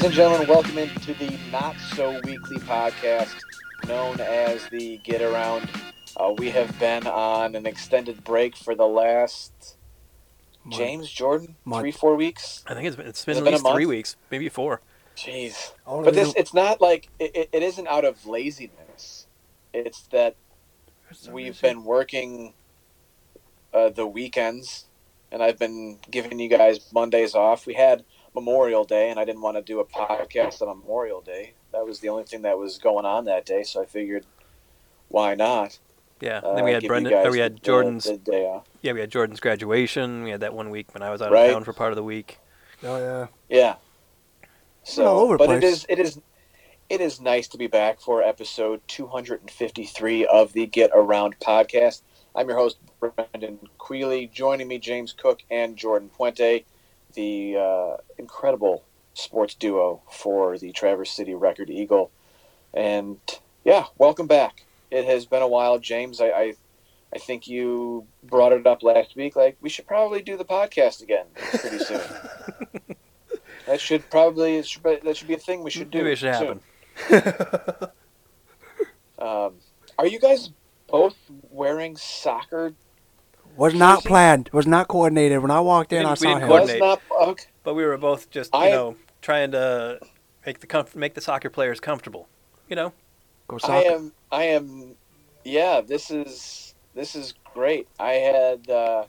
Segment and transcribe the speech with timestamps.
[0.00, 3.34] Ladies and gentlemen, welcome into the Not So Weekly podcast
[3.86, 5.68] known as the Get Around.
[6.16, 9.76] Uh, we have been on an extended break for the last,
[10.64, 10.78] Month.
[10.78, 11.82] James, Jordan, Month.
[11.82, 12.64] three, four weeks.
[12.66, 14.80] I think it's been, it's been it at been least three weeks, maybe four.
[15.18, 15.72] Jeez.
[15.84, 19.26] But this, it's not like, it, it- it isn't out of laziness.
[19.74, 20.34] It's that
[21.12, 22.54] some we've been working
[23.74, 24.86] uh, the weekends,
[25.30, 27.66] and I've been giving you guys Mondays off.
[27.66, 28.02] We had
[28.34, 31.54] Memorial Day, and I didn't want to do a podcast on Memorial Day.
[31.72, 34.24] That was the only thing that was going on that day, so I figured,
[35.08, 35.78] why not?
[36.20, 36.38] Yeah.
[36.38, 37.12] Uh, then we had Brendan.
[37.14, 38.04] Or we had the- Jordan's.
[38.04, 38.66] the day off.
[38.82, 40.22] yeah, we had Jordan's graduation.
[40.24, 41.46] We had that one week when I was out Right.
[41.46, 42.38] of town for part of the week.
[42.82, 43.26] Oh yeah.
[43.48, 43.74] Yeah.
[44.82, 45.72] So, all over but it place.
[45.72, 46.20] is it is
[46.88, 52.02] it is nice to be back for episode 253 of the Get Around podcast.
[52.34, 54.30] I'm your host Brendan Quealy.
[54.32, 56.64] Joining me, James Cook and Jordan Puente,
[57.14, 62.10] the uh, incredible sports duo for the Traverse City Record Eagle.
[62.72, 63.18] And
[63.64, 64.64] yeah, welcome back.
[64.90, 66.20] It has been a while, James.
[66.20, 66.54] I, I
[67.12, 69.36] I think you brought it up last week.
[69.36, 72.00] Like we should probably do the podcast again pretty soon.
[73.66, 75.98] That should probably should, that should be a thing we should do.
[75.98, 76.60] Maybe it should soon.
[76.96, 77.88] happen.
[79.20, 79.56] Um,
[79.98, 80.50] are you guys
[80.88, 81.14] both
[81.50, 82.72] wearing soccer?
[83.60, 84.08] Was not Jersey?
[84.08, 84.50] planned.
[84.54, 85.40] Was not coordinated.
[85.42, 86.48] When I walked in, I saw him.
[86.48, 86.80] coordinate.
[86.80, 87.44] Was not okay.
[87.62, 90.00] But we were both just, you I- know, trying to
[90.46, 92.26] make the comf- make the soccer players comfortable.
[92.68, 92.92] You know.
[93.48, 94.12] Go I am.
[94.32, 94.94] I am.
[95.44, 97.86] Yeah, this is this is great.
[97.98, 98.70] I had.
[98.70, 99.04] Uh,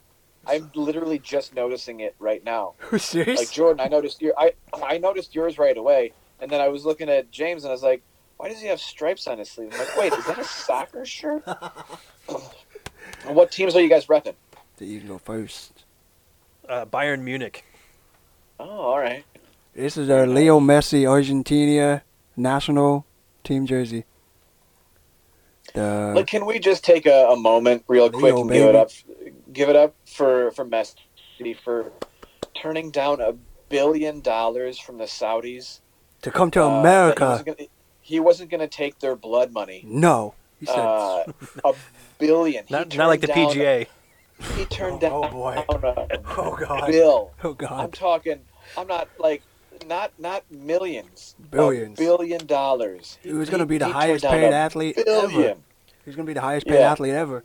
[0.46, 2.74] I'm literally just noticing it right now.
[2.98, 3.38] serious?
[3.38, 4.34] Like Jordan, I noticed your.
[4.38, 7.72] I I noticed yours right away, and then I was looking at James, and I
[7.72, 8.02] was like,
[8.36, 11.06] "Why does he have stripes on his sleeve?" I'm like, "Wait, is that a soccer
[11.06, 11.42] shirt?"
[13.26, 14.34] and what teams are you guys repping?
[14.78, 15.84] you can go first.
[16.68, 17.64] Uh, Bayern Munich.
[18.58, 19.24] Oh, all right.
[19.74, 22.02] This is our Leo Messi Argentina
[22.36, 23.06] national
[23.44, 24.04] team jersey.
[25.74, 28.74] The Like, can we just take a, a moment, real quick, Leo, and give it
[28.74, 28.90] up,
[29.52, 30.96] give it up for for Messi
[31.64, 31.92] for
[32.54, 33.32] turning down a
[33.68, 35.80] billion dollars from the Saudis
[36.22, 37.44] to come to uh, America.
[37.58, 39.82] He he wasn't gonna take their blood money.
[39.86, 40.78] no, he said.
[40.78, 41.24] Uh,
[41.64, 41.74] a
[42.18, 42.64] billion.
[42.70, 43.86] Not not like the turned down- PGA.
[44.56, 45.54] He turned Oh, down boy.
[45.54, 46.86] a oh God.
[46.90, 47.30] bill.
[47.44, 47.72] Oh god.
[47.84, 48.40] I'm talking.
[48.76, 49.42] I'm not like
[49.88, 51.34] not not millions.
[51.38, 51.98] a Billions.
[51.98, 53.18] billion dollars.
[53.22, 55.28] He was gonna be the highest paid athlete ever.
[55.28, 55.58] Billion.
[56.04, 56.92] He was gonna be the highest paid Yeah.
[56.92, 57.44] athlete ever.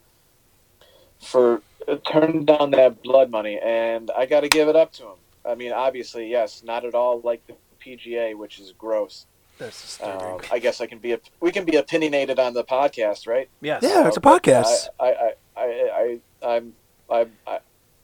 [1.19, 5.03] for uh, turning down that blood money, and I got to give it up to
[5.03, 5.15] him.
[5.43, 9.25] I mean, obviously, yes, not at all like the PGA, which is gross.
[9.57, 10.27] That's disturbing.
[10.27, 13.49] Um, I guess I can be a, we can be opinionated on the podcast, right?
[13.61, 13.81] Yes.
[13.83, 14.07] Yeah.
[14.07, 14.87] it's a podcast.
[14.99, 16.73] I, I, I, I, I, I'm,
[17.09, 17.59] I, I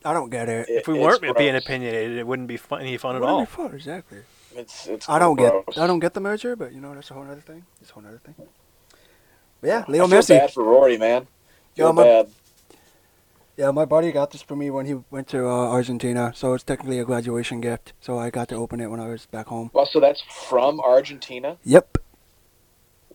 [0.05, 0.67] I don't get it.
[0.69, 3.39] If we weren't being opinionated, it wouldn't be fun, any fun at all.
[3.41, 4.19] be fun, exactly.
[4.55, 5.07] It's, it's.
[5.09, 5.63] I don't gross.
[5.67, 7.65] get I don't get the merger, but you know that's a whole other thing.
[7.81, 8.35] It's a whole other thing.
[9.61, 10.27] But yeah, Leo I feel Messi.
[10.39, 11.27] bad for Rory, man.
[11.75, 12.29] Yeah, Feel my- bad.
[13.55, 16.63] Yeah, my buddy got this for me when he went to uh, Argentina, so it's
[16.63, 17.93] technically a graduation gift.
[18.01, 19.69] So I got to open it when I was back home.
[19.73, 21.57] Well, so that's from Argentina.
[21.63, 21.99] Yep.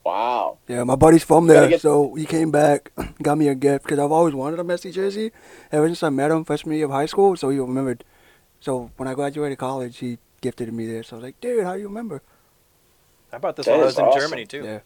[0.04, 0.58] Wow.
[0.68, 3.98] Yeah, my buddy's from there, get- so he came back, got me a gift because
[3.98, 5.32] I've always wanted a Messi jersey
[5.72, 7.36] ever since I met him freshman year of high school.
[7.36, 8.04] So he remembered.
[8.60, 11.08] So when I graduated college, he gifted me this.
[11.08, 12.22] So I was like, dude, how do you remember?
[13.32, 14.20] I bought this That when I is was in.
[14.20, 14.62] Germany too.
[14.64, 14.76] Yeah.
[14.76, 14.82] It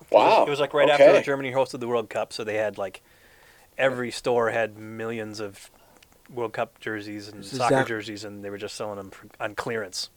[0.00, 0.44] was- Wow.
[0.46, 1.06] It was like right okay.
[1.06, 3.02] after Germany hosted the World Cup, so they had like
[3.78, 5.70] every store had millions of
[6.32, 9.26] World Cup jerseys and is soccer exact- jerseys, and they were just selling them for,
[9.40, 10.10] on clearance.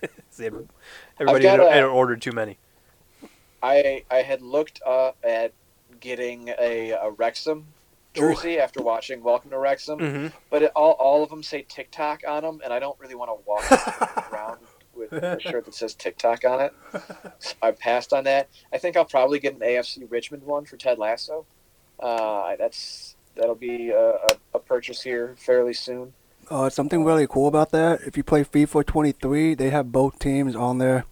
[0.36, 0.68] They had-
[1.18, 2.58] everybody got had, a- had ordered too many.
[3.62, 5.52] I I had looked uh, at
[6.00, 7.66] getting a, a Wrexham
[8.14, 12.22] jersey after watching Welcome to Wrexham, hmm but it, all all of them say TikTok
[12.28, 14.58] on them, and I don't really want to walk around
[14.94, 16.72] with a shirt that says TikTok on it.
[17.40, 18.48] So I passed on that.
[18.72, 21.44] I think I'll probably get an AFC Richmond one for Ted Lasso.
[22.00, 26.12] Uh, that's that'll be a, a, a purchase here fairly soon.
[26.50, 28.00] Uh, something really cool about that.
[28.06, 31.04] If you play FIFA 23, they have both teams on there,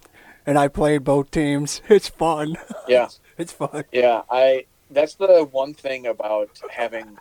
[0.47, 1.83] and I played both teams.
[1.89, 2.57] It's fun.
[2.89, 3.09] Yeah.
[3.39, 3.85] it's fun.
[3.93, 7.19] Yeah, I that's the one thing about having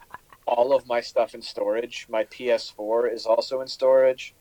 [0.48, 2.06] all of my stuff in storage.
[2.10, 4.34] My PS4 is also in storage.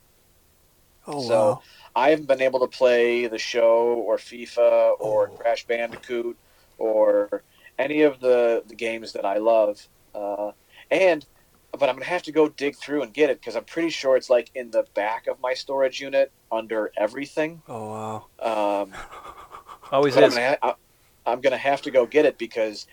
[1.06, 1.62] Oh So, wow.
[1.97, 5.37] I haven't been able to play the show or FIFA or Oh.
[5.37, 6.37] Crash Bandicoot
[6.79, 7.43] or
[7.79, 9.87] any of the, the games that I love.
[10.15, 10.53] Uh,
[10.91, 11.25] and
[11.73, 14.17] but I'm gonna have to go dig through and get it because I'm pretty sure
[14.17, 17.62] it's like in the back of my storage unit under everything.
[17.69, 18.82] Oh wow.
[18.85, 18.93] Um,
[19.93, 20.35] Always but I'm is.
[20.37, 20.76] gonna, ha-
[21.26, 22.87] I- I'm gonna have to go get it because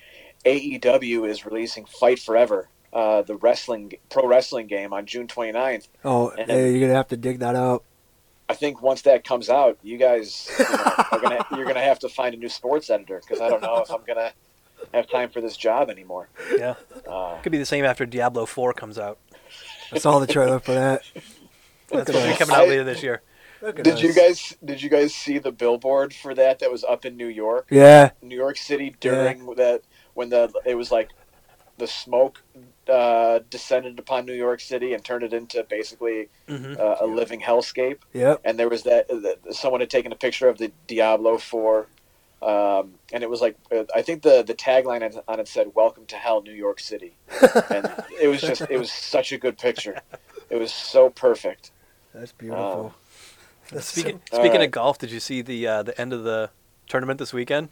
[0.45, 5.87] AEW is releasing Fight Forever, uh, the wrestling pro wrestling game on June 29th.
[6.03, 7.83] Oh, And- hey, you're gonna have to dig that out.
[8.49, 11.99] I think once that comes out, you guys you know, are gonna you're gonna have
[11.99, 14.31] to find a new sports editor because I don't know if I'm gonna
[14.93, 16.29] have time for this job anymore.
[16.57, 16.75] Yeah,
[17.07, 19.17] Uh, could be the same after Diablo Four comes out.
[19.91, 21.01] I saw the trailer for that.
[21.89, 23.21] That's at supposed to be coming out I- later this year.
[23.75, 24.01] Did us.
[24.01, 27.27] you guys did you guys see the billboard for that that was up in New
[27.27, 29.81] York, Yeah, New York City during that
[30.15, 31.09] when the it was like
[31.77, 32.41] the smoke
[32.89, 37.39] uh, descended upon New York City and turned it into basically hmm uh, a living
[37.39, 37.99] hellscape.
[38.13, 38.41] yep.
[38.43, 41.85] and there was that, that someone had taken a picture of the Diablo Four,
[42.41, 45.71] um, and it was like uh, I think the the tagline on- on it said
[45.75, 47.15] "Welcome to Hell, New York City,"
[47.69, 47.91] and
[48.21, 49.99] it was just it was such a good picture.
[50.49, 51.71] It was so perfect.
[52.13, 52.93] That's beautiful.
[53.71, 54.65] That's Speaking so- speaking Alright.
[54.67, 56.49] of golf, did you see the uh, the end of the
[56.87, 57.69] tournament this weekend?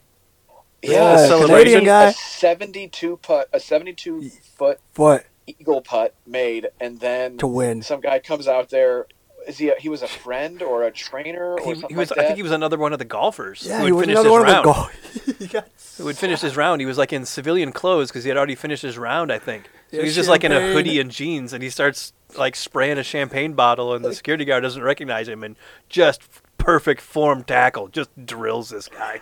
[0.81, 1.55] Yeah, a celebration.
[1.57, 2.05] Canadian guy.
[2.09, 7.81] a seventy-two putt, a seventy-two foot What eagle putt made, and then to win?
[7.81, 9.07] some guy comes out there.
[9.47, 9.69] Is he?
[9.69, 12.11] A, he was a friend or a trainer or He, something he was.
[12.11, 14.07] like I think he was another one of the golfers Yeah, who he had was
[14.07, 14.65] another his one of the round.
[14.65, 15.35] goal.
[15.39, 16.81] he got who had finished his round.
[16.81, 19.65] He was like in civilian clothes because he had already finished his round, I think.
[19.91, 22.97] So Yeah, he's just like in a hoodie and jeans, and he starts like spraying
[22.97, 25.55] a champagne bottle, and the security guard doesn't recognize him, and
[25.89, 26.21] just
[26.57, 29.19] perfect form tackle, just drills this guy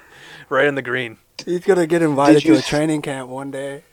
[0.49, 1.17] right in the green.
[1.45, 3.83] He's gonna get invited to a s- training camp one day.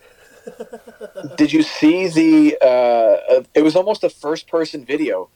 [1.36, 2.58] Did you see the?
[2.60, 5.28] Uh, uh, it was almost a first-person video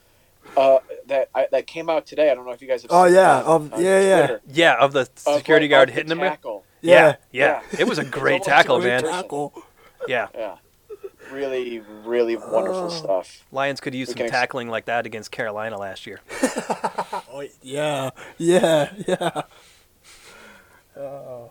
[0.57, 2.31] uh, that I, that came out today.
[2.31, 2.91] I don't know if you guys have.
[2.93, 4.17] Oh, yeah, it of- on yeah, yeah.
[4.27, 4.41] Twitter.
[4.53, 6.21] Yeah, of the Of, security like, guard hitting the him.
[6.21, 6.31] there.
[6.31, 6.65] tackle.
[6.81, 7.63] Yeah, Yeah.
[7.73, 9.03] yeah, it was a great tackle, really man.
[9.03, 9.53] Tackle.
[10.07, 10.57] Yeah, Yeah,
[11.33, 12.89] really, really wonderful Oh.
[12.89, 13.45] stuff.
[13.51, 16.21] Lions could use We some can ex- tackling like that against Carolina last year.
[17.31, 19.43] Oh, yeah, yeah, yeah.
[20.97, 21.51] Oh.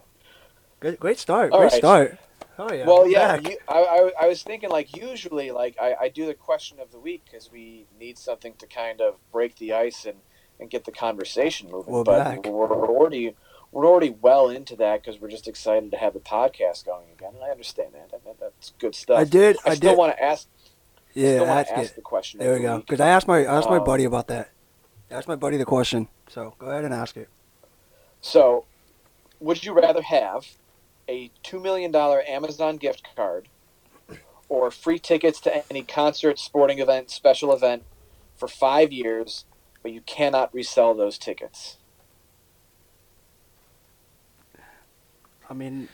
[0.79, 1.51] Great, great start.
[1.51, 1.77] All great right.
[1.77, 2.17] start.
[2.59, 2.85] Oh yeah.
[2.85, 6.25] well, I'm yeah, you, I, I, I was thinking like usually like I, I do
[6.25, 10.05] the question of the week because we need something to kind of break the ice
[10.05, 10.17] and,
[10.59, 11.93] and get the conversation moving.
[11.93, 12.45] We're but back.
[12.45, 13.35] we're already
[13.71, 17.33] we're already well into that because we're just excited to have the podcast going again,
[17.35, 18.11] and I understand that.
[18.11, 19.19] that, that- that's good stuff.
[19.19, 19.57] I did.
[19.65, 20.47] I, I, still want to ask.
[21.13, 22.39] yeah, ask ask the question.
[22.39, 22.77] There we the go.
[22.79, 24.49] Because I asked my I asked my Um, buddy about that.
[25.11, 26.07] I asked my buddy the question.
[26.29, 27.29] So go ahead and ask it.
[28.19, 28.65] So,
[29.39, 30.47] would you rather have
[31.07, 33.47] a $2 million Amazon gift card
[34.49, 37.83] or free tickets to any concert, sporting event, special event
[38.35, 39.45] for five years,
[39.83, 41.77] but you cannot resell those tickets?
[45.49, 45.87] I mean,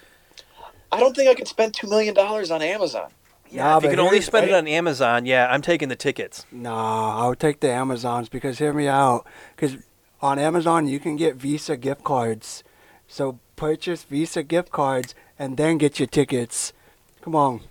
[0.91, 3.09] I don't think I could spend $2 million on Amazon.
[3.49, 5.95] Yeah, Nah, if you can only here's- spend it on Amazon, yeah, I'm taking the
[5.95, 6.45] tickets.
[6.51, 9.27] nah, I would take the Amazons because hear me out.
[9.55, 9.77] Because
[10.21, 12.63] on Amazon you can get Visa gift cards.
[13.07, 16.73] So purchase Visa gift cards and then get your tickets.
[17.21, 17.61] Come on,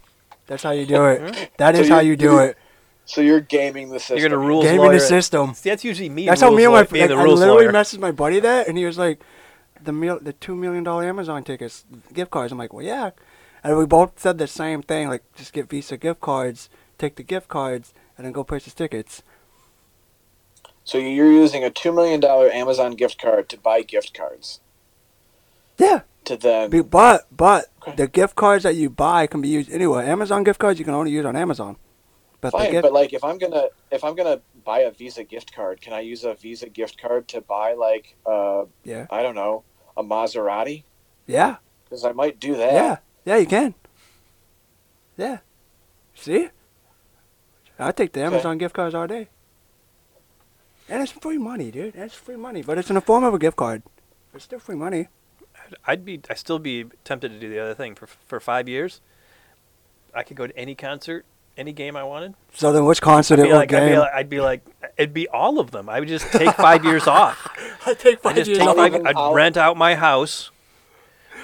[0.46, 1.50] that's how you do it.
[1.58, 2.56] That is So how you- you do it.
[3.04, 4.16] So you're gaming the system.
[4.18, 4.92] You're gonna rule Gaming lawyer.
[4.94, 5.52] the system.
[5.54, 6.24] See, that's usually me.
[6.26, 7.72] That's how me and my lawyer- like, I rules literally lawyer.
[7.72, 9.20] messaged my buddy that, and he was like,
[9.82, 13.10] "The mil- the two million dollar Amazon tickets, gift cards." I'm like, "Well, yeah,"
[13.62, 17.22] and we both said the same thing, like just get Visa gift cards, take the
[17.24, 19.22] gift cards, and then go purchase tickets.
[20.84, 24.60] So you're using a $2 million Amazon gift card to buy gift cards.
[25.78, 26.70] Yeah, To then.
[26.70, 27.96] be- but but Okay.
[27.96, 30.04] the gift cards that you buy can be used anywhere.
[30.04, 31.76] Amazon gift cards you can only use on Amazon.
[32.40, 35.54] But Fine, gift, but like if I'm gonna if I'm gonna buy a Visa gift
[35.54, 39.34] card, can I use a Visa gift card to buy like uh yeah, I don't
[39.34, 39.64] know
[39.96, 40.84] a Maserati?
[41.26, 42.72] yeah, Because I might do that.
[42.74, 43.74] yeah, yeah, you can.
[45.16, 45.38] Yeah,
[46.14, 46.50] see,
[47.78, 48.26] I take the Okay.
[48.26, 49.28] Amazon gift cards all day.
[50.88, 51.94] And it's free money, dude.
[51.96, 53.82] It's free money, but it's in the form of a gift card.
[54.34, 55.08] It's still free money.
[55.86, 59.00] I'd be, I still be tempted to do the other thing for for five years.
[60.14, 61.24] I could go to any concert,
[61.56, 62.34] any game I wanted.
[62.54, 64.66] So then, which concert I'd be, will like, I'd, be like, I'd be like,
[64.98, 65.88] it'd be all of them.
[65.88, 67.48] I would just take five years off.
[67.86, 68.94] I take I just take I'll five.
[68.94, 70.50] even- I'd I'll- rent out my house.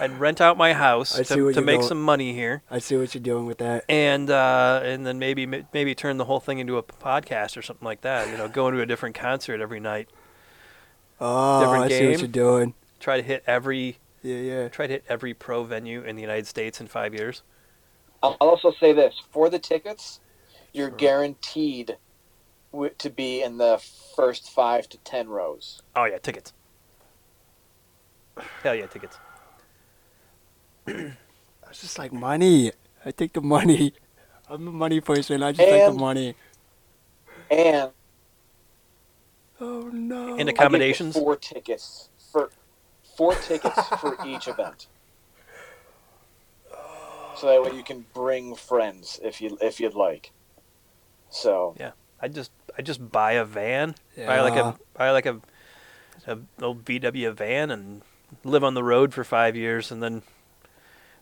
[0.01, 2.63] I'd rent out my house I see to, what to make going- some money here,
[2.71, 3.85] I see what you're doing with that.
[3.89, 7.85] and uh, and then maybe maybe turn the whole thing into a podcast or something
[7.85, 8.29] like that.
[8.29, 10.09] You know, go into a different concert every night.
[11.21, 12.75] Oh, Different I see what you're doing.
[13.01, 14.69] Try to hit every Yeah, yeah.
[14.69, 17.43] try to hit every pro venue in the United States in five years.
[18.23, 20.21] I'll I'll also say this for the tickets,
[20.73, 20.97] you're Sure.
[20.97, 21.97] guaranteed
[22.99, 23.81] to be in the
[24.17, 25.83] first five to ten rows.
[25.97, 26.53] Oh yeah, tickets.
[28.63, 29.19] Hell yeah, tickets.
[31.71, 32.73] It's just like money.
[33.05, 33.93] I take the money.
[34.49, 35.43] I'm a money person.
[35.43, 36.35] I just take And- the money.
[37.51, 37.91] And
[39.61, 40.37] Oh no.
[40.39, 41.15] And Accommodations?
[41.15, 42.51] give you four tickets for
[43.19, 44.87] four tickets for each event.
[47.37, 50.31] So that way you can bring friends if you if you'd like.
[51.31, 55.41] So yeah, I just I just buy a van, buy like a buy like a
[56.27, 58.03] a old VW van and
[58.45, 60.23] live on the road for five years, and then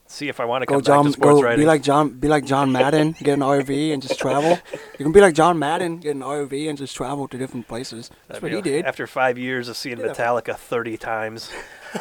[0.09, 1.61] see if I want to Go come John, back to sports go writing.
[1.61, 4.59] be like John, be like John Madden, get an RV and just travel.
[4.99, 8.09] You can be like John Madden, get an RV and just travel to different places.
[8.29, 8.85] That's That'd what he like- did.
[8.87, 10.07] After five years of seeing Yeah.
[10.07, 11.51] Metallica 30 times,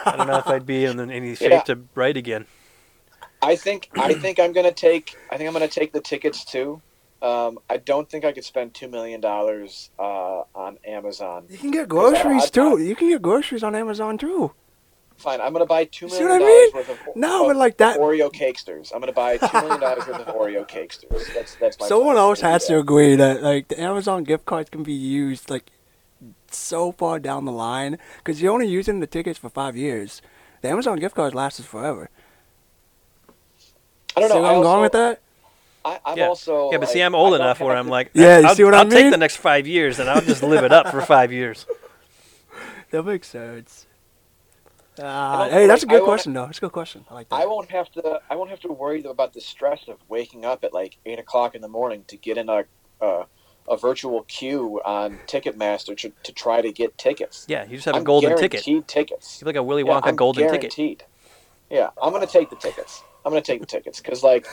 [0.06, 1.62] I don't know if I'd be in any shape Yeah.
[1.64, 2.46] to write again.
[3.42, 6.82] I think I think I'm gonna take I think I'm gonna take the tickets too.
[7.22, 11.46] Um, I don't think I could spend two million dollars uh, on Amazon.
[11.50, 12.82] You can get groceries I- I- too.
[12.82, 14.52] You can get groceries on Amazon too.
[15.18, 16.72] Fine, I'm gonna buy two million See I dollars mean?
[16.74, 18.92] worth of No, of but like that- Oreo cakesters.
[18.94, 21.34] I'm gonna buy two million dollars worth of Oreo cakesters.
[21.34, 21.88] That's that's my.
[21.88, 22.26] Someone plan.
[22.26, 25.72] else has to agree that like the Amazon gift cards can be used like
[26.52, 30.22] so far down the line because you're only using the tickets for five years.
[30.62, 32.10] The Amazon gift cards last us forever.
[34.18, 34.36] I don't know.
[34.36, 35.22] See where I I'm going with that?
[35.84, 36.28] I, I'm yeah.
[36.28, 36.72] also.
[36.72, 38.74] yeah, but see, I'm old I enough where I'm like, Yeah, you I'll, see what
[38.74, 41.32] I I'll take the next five years and I'll just live it up for five
[41.32, 41.66] years.
[42.92, 43.88] That makes sense.
[45.00, 46.46] Uh, hey, that's a good question though.
[46.46, 47.06] That's a good question.
[47.10, 47.36] I like that.
[47.36, 48.20] I won't have to.
[48.30, 51.56] I won't have to worry about the stress of waking up at like eight o'clock
[51.56, 52.66] in the morning to get in a
[53.02, 53.24] uh,
[53.68, 57.46] a virtual queue on Ticketmaster to, to try to get tickets.
[57.50, 58.88] Yeah, you just have a I'm golden guaranteed ticket.
[58.88, 59.42] tickets.
[59.42, 60.76] You're like a Willy Yeah, Wonka I'm golden ticket.
[60.76, 61.04] guaranteed.
[61.70, 63.04] Yeah, I'm gonna take the tickets.
[63.26, 64.48] I'm gonna take the tickets because like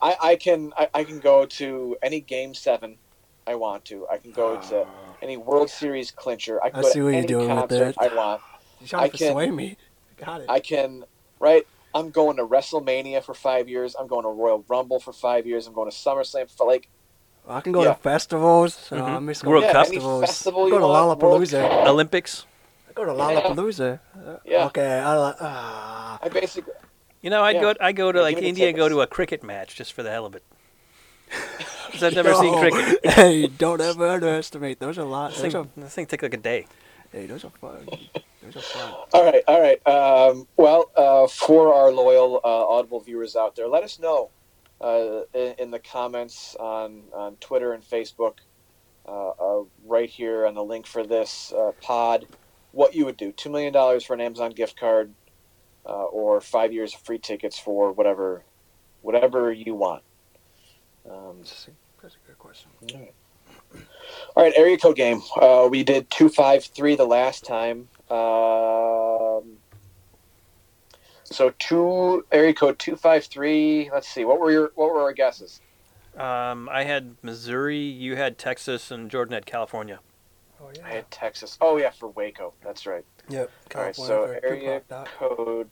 [0.00, 2.98] I, I can I, I can go to any game seven
[3.46, 4.06] I want to.
[4.08, 4.86] I can go to
[5.20, 6.62] any World Series clincher.
[6.62, 8.12] I can I go see to what you're any doing with concert that.
[8.12, 8.40] I want.
[8.84, 9.76] You're trying to I can- persuade me.
[10.16, 10.46] Got it.
[10.48, 11.04] I can
[11.40, 11.66] right.
[11.94, 13.94] I'm going to WrestleMania for five years.
[13.98, 15.66] I'm going to Royal Rumble for five years.
[15.66, 16.88] I'm going to SummerSlam for like
[17.48, 17.92] I can go yeah.
[17.94, 18.90] to festivals.
[18.90, 19.16] Uh, Mhm.
[19.16, 19.86] I miss World going to Cup.
[19.86, 20.24] any festivals.
[20.24, 21.20] festival I go to want.
[21.22, 21.86] World Lollapalooza.
[21.86, 22.46] Olympics.
[22.88, 24.00] I go to Lollapalooza.
[24.16, 24.66] Uh, Yeah.
[24.66, 24.98] Okay.
[24.98, 25.36] I like.
[25.40, 26.18] Ah.
[26.22, 26.72] I basically
[27.20, 27.60] You know, I'd Yeah.
[27.62, 27.74] go.
[27.80, 30.02] I go to like give me the India go to a cricket match just for
[30.02, 30.42] the hell of it.
[31.90, 33.00] 'Cause I've never seen cricket.
[33.12, 34.78] Hey, don't ever underestimate.
[34.80, 35.30] Those are lot.
[35.32, 36.66] This Those thing, are, this thing take like a day.
[37.14, 37.86] Hey, those are fun.
[38.42, 38.94] Those are fun.
[39.14, 39.86] All right, all right.
[39.86, 44.30] Um, well, uh, for our loyal uh, Audible viewers out there, let us know
[44.80, 48.38] uh, in, in the comments on, on Twitter and Facebook,
[49.06, 52.26] uh, uh, right here on the link for this uh, pod,
[52.72, 53.32] what you would do.
[53.32, 55.14] $2 million for an Amazon gift card
[55.86, 58.42] uh, or five years of free tickets for whatever
[59.02, 60.02] whatever you want.
[61.08, 62.70] Um, That's a, that's a good question.
[62.94, 63.14] all right,
[64.36, 65.22] area code game.
[65.40, 67.88] Uh, we did 253 the last time.
[68.10, 69.58] Um,
[71.24, 73.90] so two area code 253.
[73.92, 74.24] Let's see.
[74.24, 75.60] What were your what were our guesses?
[76.16, 79.98] Um, I had Missouri, you had Texas, and Jordan had California.
[80.60, 80.86] Oh yeah.
[80.86, 81.58] I had Texas.
[81.60, 82.54] Oh yeah, for Waco.
[82.62, 83.04] That's right.
[83.28, 83.50] Yep.
[83.74, 83.96] All right.
[83.96, 85.68] So area code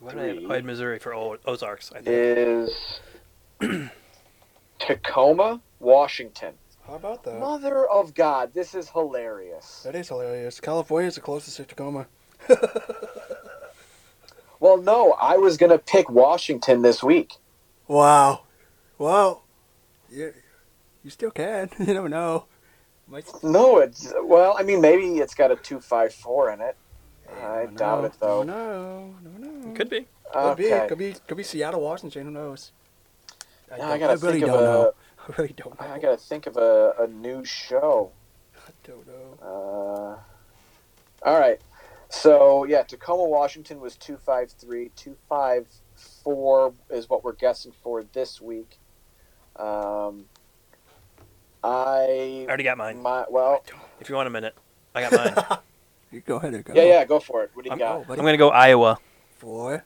[0.00, 0.36] What did I have?
[0.40, 1.90] 253 I had Missouri for o- Ozarks.
[1.92, 2.06] I think.
[2.08, 3.00] is
[4.78, 6.54] Tacoma, Washington.
[6.86, 7.38] How about that?
[7.40, 9.82] Mother of God, this is hilarious.
[9.84, 10.60] That is hilarious.
[10.60, 12.06] California is the closest to Tacoma.
[14.58, 17.34] Well, no, I was gonna pick Washington this week.
[17.88, 18.44] Wow.
[18.98, 19.44] Well,
[20.10, 20.32] you,
[21.04, 21.70] you still can.
[21.78, 22.46] You never know.
[23.06, 24.56] Might, No, it's well.
[24.58, 26.76] I mean, maybe it's got a two five four in it.
[27.40, 28.06] I never doubt know.
[28.06, 28.42] it though.
[28.42, 29.74] No, no, no.
[29.74, 30.06] Could be.
[30.32, 30.70] Could be.
[30.88, 31.14] Could be.
[31.28, 32.24] Could be Seattle, Washington.
[32.24, 32.72] Who knows?
[33.70, 34.92] I, Now I gotta really think don't know.
[35.28, 35.32] A.
[35.32, 35.86] I really don't know.
[35.86, 38.12] I gotta think of a, a new show.
[38.56, 39.38] I don't know.
[39.42, 41.60] Uh, all right.
[42.08, 44.90] So yeah, Tacoma, Washington was two five three.
[44.96, 48.78] Two five four is what we're guessing for this week.
[49.56, 50.26] Um,
[51.64, 53.02] I I already got mine.
[53.02, 53.64] my well,
[54.00, 54.54] If you want a minute,
[54.94, 55.58] I got mine.
[56.12, 56.72] You go ahead and go.
[56.72, 57.50] yeah, yeah, go for it.
[57.52, 57.96] What do you I'm- got?
[58.08, 58.12] Oh.
[58.12, 58.98] I'm gonna go Iowa
[59.38, 59.84] Four.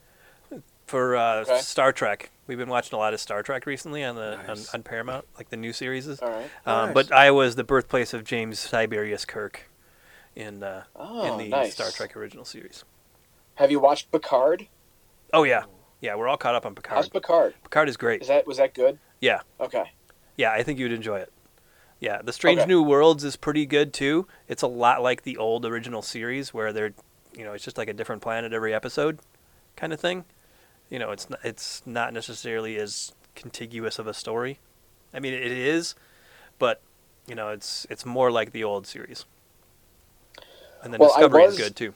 [0.87, 1.59] for uh, Okay.
[1.61, 2.31] Star Trek.
[2.51, 4.75] We've been watching a lot of Star Trek recently on the Nice.
[4.75, 6.09] on, on Paramount, like the new series.
[6.21, 6.51] All right.
[6.67, 6.95] Um, Nice.
[6.95, 9.71] But Iowa is the birthplace of James Tiberius Kirk
[10.35, 11.75] in uh, Oh, in the nice.
[11.75, 12.83] Star Trek original series.
[13.55, 14.67] Have you watched Picard?
[15.33, 15.63] Oh yeah,
[16.01, 16.97] yeah, we're all caught up on Picard.
[16.97, 17.53] How's Picard.
[17.53, 17.63] Picard?
[17.63, 18.23] Picard is great.
[18.23, 18.99] Is that was that good?
[19.21, 19.43] Yeah.
[19.61, 19.93] Okay.
[20.37, 21.33] Yeah, I think you'd enjoy it.
[22.01, 22.67] Yeah, The Strange Okay.
[22.69, 24.27] New Worlds is pretty good too.
[24.49, 26.95] It's a lot like the old original series where they're,
[27.37, 29.21] you know, it's just like a different planet every episode,
[29.77, 30.25] kind of thing.
[30.91, 34.59] You know, it's not, it's not necessarily as contiguous of a story.
[35.15, 35.95] I mean, it is,
[36.59, 36.83] but
[37.27, 39.25] you know, it's it's more like the old series.
[40.83, 41.95] And then Well, Discovery was- is good too.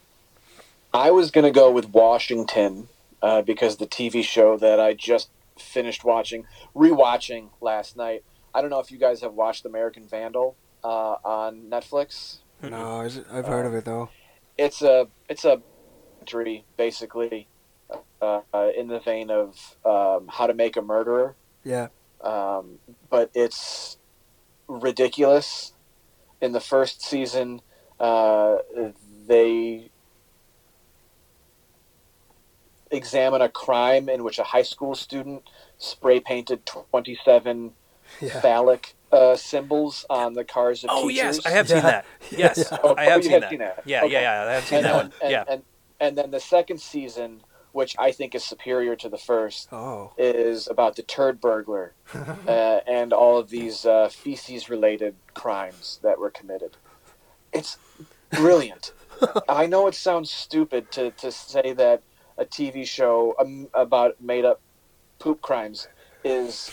[0.92, 2.88] I was gonna go with Washington
[3.20, 8.22] uh, because the TV show that I just finished watching, rewatching last night.
[8.54, 12.36] I don't know if you guys have watched American Vandal uh, on Netflix.
[12.62, 14.10] No, I've heard of it though.
[14.56, 15.60] It's a it's a
[16.24, 17.46] documentary basically
[18.52, 21.88] uh, in the vein of um, how to make a murderer, Yeah.
[22.23, 22.78] um,
[23.11, 23.99] but it's
[24.69, 25.73] ridiculous.
[26.40, 27.61] In the first season,
[28.00, 28.57] uh,
[29.26, 29.90] they
[32.90, 35.43] examine a crime in which a high school student
[35.78, 37.73] spray painted 27
[38.21, 38.40] Yeah.
[38.40, 41.37] phallic uh, symbols on the cars of Oh teachers.
[41.38, 41.75] yes, I have Yeah.
[41.75, 42.04] seen that.
[42.31, 42.78] Yes, Yeah.
[42.85, 43.50] Oh, I have you seen have that.
[43.50, 43.83] seen that.
[43.87, 44.12] Yeah, Okay.
[44.12, 44.50] yeah, yeah.
[44.50, 45.12] I have seen and, that then, one.
[45.23, 45.45] and, yeah.
[45.49, 45.62] and,
[46.00, 47.40] and then the second season,
[47.75, 50.12] which I think is superior to the first, Oh.
[50.16, 56.21] is about the turd burglar uh, and all of these uh, feces related crimes that
[56.21, 56.76] were committed.
[57.52, 57.76] It's
[58.31, 58.93] brilliant.
[59.49, 62.02] I know it sounds stupid to, to say that
[62.38, 64.61] a TV show um, about made up
[65.19, 65.88] poop crimes
[66.23, 66.71] is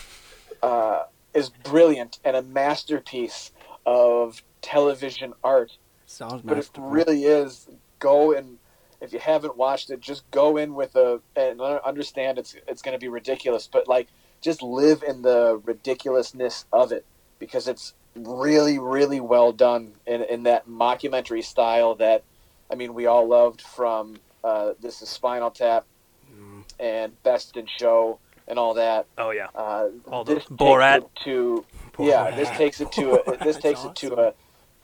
[0.62, 1.04] uh,
[1.34, 3.52] is brilliant and a masterpiece
[3.86, 5.72] of television art
[6.06, 7.68] Sounds but it really is
[8.00, 8.58] go and
[9.02, 12.94] if you haven't watched it just go in with a and understand it's it's going
[12.94, 14.08] to be ridiculous but like
[14.42, 17.06] just live in the ridiculousness of it
[17.40, 22.24] because it's really really well done in, in that mockumentary style that
[22.72, 25.86] i mean we all loved from uh, this is spinal tap
[26.34, 26.64] Mm.
[26.80, 28.18] and best in show
[28.48, 29.48] and all that oh yeah.
[29.54, 31.04] uh, All this Borat.
[31.26, 34.34] to Poor yeah, this takes it to a this takes it to a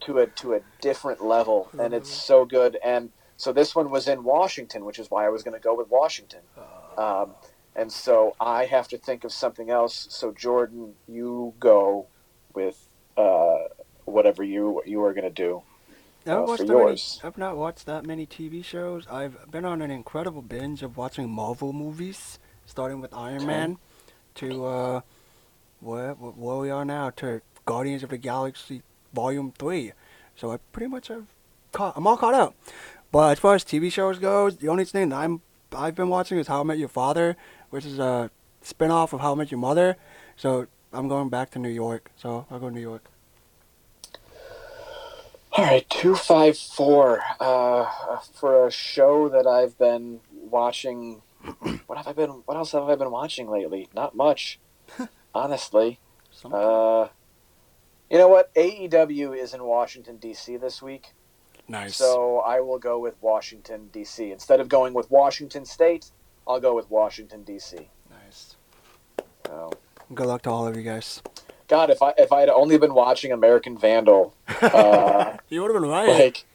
[0.01, 2.77] to a to a different level, and it's so good.
[2.83, 5.75] And so this one was in Washington, which is why I was going to go
[5.75, 6.41] with Washington.
[6.97, 7.31] Um,
[7.75, 10.07] and so I have to think of something else.
[10.09, 12.07] So Jordan, you go
[12.53, 13.65] with uh,
[14.05, 15.61] whatever you you are going to do.
[16.25, 17.21] I haven't uh, watched for that many, yours.
[17.23, 19.05] I've not watched that many TV shows.
[19.09, 23.45] I've been on an incredible binge of watching Marvel movies, starting with Iron Okay.
[23.45, 23.77] Man
[24.35, 25.01] to uh,
[25.79, 28.81] where where we are now to Guardians of the Galaxy
[29.13, 29.93] Volume Three.
[30.35, 31.25] So I pretty much have
[31.71, 31.93] caught.
[31.95, 32.55] I'm all caught up.
[33.11, 35.41] But as far as TV shows goes, the only thing that I'm
[35.75, 37.35] I've been watching is How I Met Your Father,
[37.69, 39.97] which is a spin-off of How I Met Your Mother.
[40.35, 42.11] So I'm going back to New York.
[42.15, 43.03] So I'll go to New York.
[45.53, 47.21] All right, two five four.
[47.39, 47.89] Uh,
[48.33, 51.23] for a show that I've been watching,
[51.87, 52.29] what have I been?
[52.45, 53.87] What else have I been watching lately?
[53.95, 54.59] Not much,
[55.33, 55.99] honestly.
[56.45, 57.07] Uh,
[58.11, 58.53] you know what?
[58.53, 60.57] AEW is in Washington D.C.
[60.57, 61.13] this week,
[61.67, 61.95] nice.
[61.95, 64.31] so I will go with Washington D.C.
[64.31, 66.11] Instead of going with Washington State,
[66.47, 67.89] I'll go with Washington D.C.
[68.09, 68.55] nice.
[69.45, 69.71] So,
[70.13, 71.21] Good luck to all of you guys.
[71.67, 75.81] God, if I if I had only been watching American Vandal, uh, you would have
[75.81, 76.07] been right.
[76.07, 76.45] like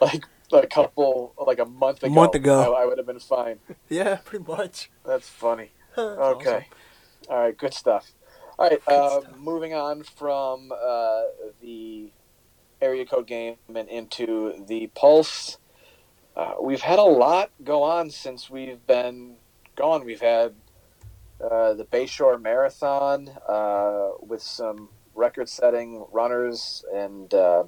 [0.00, 2.74] like a couple like a month ago, A month ago.
[2.74, 3.58] I, I would have been fine.
[3.88, 4.90] yeah, pretty much.
[5.06, 5.70] That's funny.
[5.96, 6.66] That's Okay.
[7.30, 7.56] All right.
[7.56, 8.12] Good stuff.
[8.58, 8.82] All right.
[8.86, 9.36] Uh, stuff.
[9.38, 11.22] moving on from uh,
[11.62, 12.10] the
[12.82, 15.58] area code game and into the Pulse.
[16.36, 19.36] Uh, we've had a lot go on since we've been
[19.76, 20.04] gone.
[20.04, 20.54] We've had
[21.40, 27.64] uh, the Bayshore Marathon uh, with some record-setting runners and uh,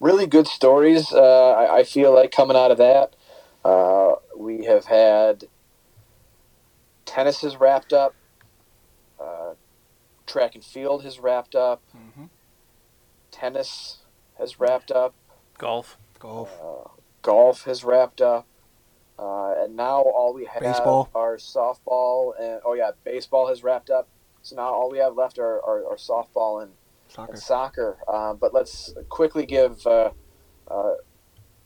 [0.00, 1.12] really good stories.
[1.12, 3.14] Uh, I, I feel like coming out of that.
[3.64, 5.44] Uh, we have had
[7.04, 8.14] tennis has wrapped up.
[9.20, 9.54] Uh,
[10.26, 11.82] track and field has wrapped up.
[11.92, 12.24] hmm
[13.30, 13.98] Tennis
[14.38, 15.14] has wrapped up.
[15.58, 15.96] Golf.
[16.18, 16.50] Golf.
[16.62, 16.88] Uh,
[17.22, 18.46] golf has wrapped up.
[19.18, 21.10] Uh, and now all we have Baseball.
[21.14, 24.08] are softball and oh yeah, baseball has wrapped up.
[24.40, 26.72] So now all we have left are, are, are softball and,
[27.08, 27.32] Soccer.
[27.32, 27.98] and soccer.
[28.08, 30.12] Uh, but let's quickly give uh,
[30.70, 30.94] uh,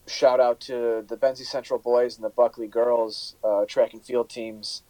[0.06, 4.28] shout out to the Benzie Central boys and the Buckley girls uh, track and field
[4.28, 4.82] teams.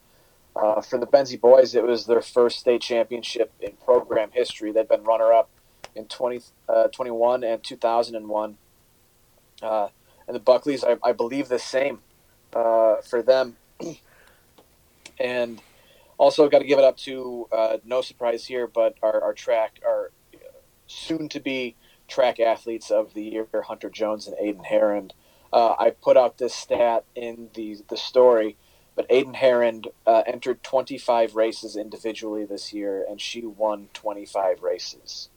[0.56, 4.70] Uh, for the Benzie boys, it was their first state championship in program history.
[4.72, 5.50] They've been runner up
[5.94, 6.88] in 20, uh,
[7.44, 8.58] and 2001.
[9.62, 9.88] Uh,
[10.26, 12.00] and the Buckleys, I, I believe, the same
[12.54, 13.56] uh, for them.
[15.18, 15.60] and
[16.18, 19.80] also got to give it up to, uh, no surprise here, but our, our track,
[19.84, 20.10] our
[20.86, 21.76] soon to be
[22.08, 25.12] track athletes of the year, Hunter Jones and Aiden Herron.
[25.52, 28.56] Uh, I put out this stat in the, the story,
[28.94, 35.28] but Aiden Herron uh, entered 25 races individually this year, and she won 25 races.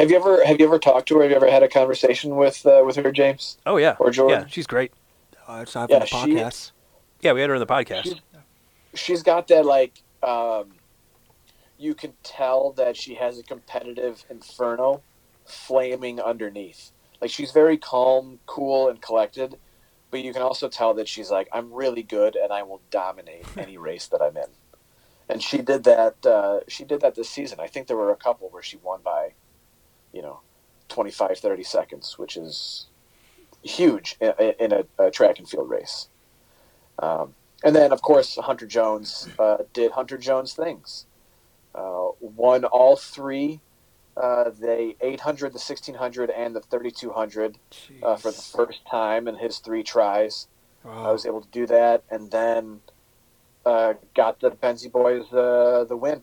[0.00, 1.22] Have you ever have you ever talked to her?
[1.22, 3.96] Have you ever had a conversation with uh, with her, James Oh yeah.
[3.98, 4.40] or Jordan?
[4.42, 4.92] Yeah, she's great.
[5.46, 6.70] Uh, it's not Yeah, for the she- podcast.
[7.20, 8.04] Yeah, we had her in the podcast.
[8.04, 8.14] She's,
[8.94, 10.70] she's got that like um,
[11.78, 15.02] you can tell that she has a competitive inferno
[15.44, 16.92] flaming underneath.
[17.20, 19.58] Like she's very calm, cool, and collected,
[20.10, 23.44] but you can also tell that she's like, I'm really good and I will dominate
[23.58, 24.48] any race that I'm in.
[25.28, 26.24] And she did that.
[26.24, 27.60] Uh, she did that this season.
[27.60, 29.34] I think there were a couple where she won by,
[30.12, 30.40] you know,
[30.88, 32.86] 25, 30 seconds, which is
[33.62, 36.08] huge in, in a, a track and field race.
[36.98, 41.06] Um, and then, of course, Hunter Jones uh, did Hunter Jones things.
[41.74, 43.60] Uh, won all three
[44.16, 47.56] uh, the 800, the 1600, and the 3200
[48.02, 50.46] uh, for the first time in his three tries.
[50.84, 52.80] I was able to do that, and then
[53.66, 56.22] uh, got the benzie boys uh, the win,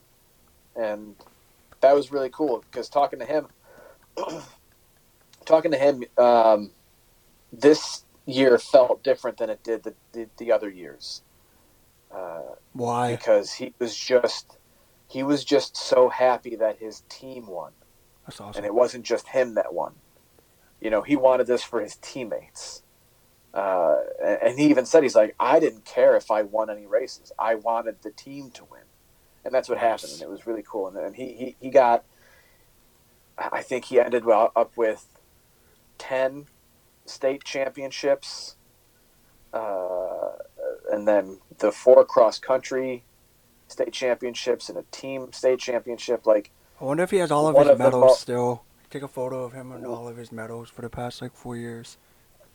[0.76, 1.15] and
[1.82, 3.47] that was really cool because talking to him,
[5.46, 6.72] talking to him, um,
[7.52, 11.22] this year felt different than it did the the, the other years.
[12.12, 13.16] Uh, Why?
[13.16, 14.58] because he was just
[15.08, 17.72] he was just so happy that his team won.
[18.26, 19.94] That's and it wasn't just him that won.
[20.82, 22.84] You know he wanted this for his teammates.
[23.54, 26.86] Uh, and and he even said he's like i didn't care if i won any
[26.86, 27.32] races.
[27.40, 28.84] I wanted the team to win.
[29.46, 30.90] And that's what happened and it was really cool.
[30.90, 32.04] And, and he, he, he got
[33.38, 35.19] i think he ended well up with
[35.97, 36.45] 10
[37.06, 38.56] state championships
[39.54, 40.32] uh,
[40.91, 43.04] and then the four cross country
[43.67, 47.58] state championships and a team state championship like I wonder if he has all of
[47.58, 48.63] his of medals mo- still.
[48.91, 51.58] Take a photo of him and all of his medals for the past like four
[51.58, 51.97] years.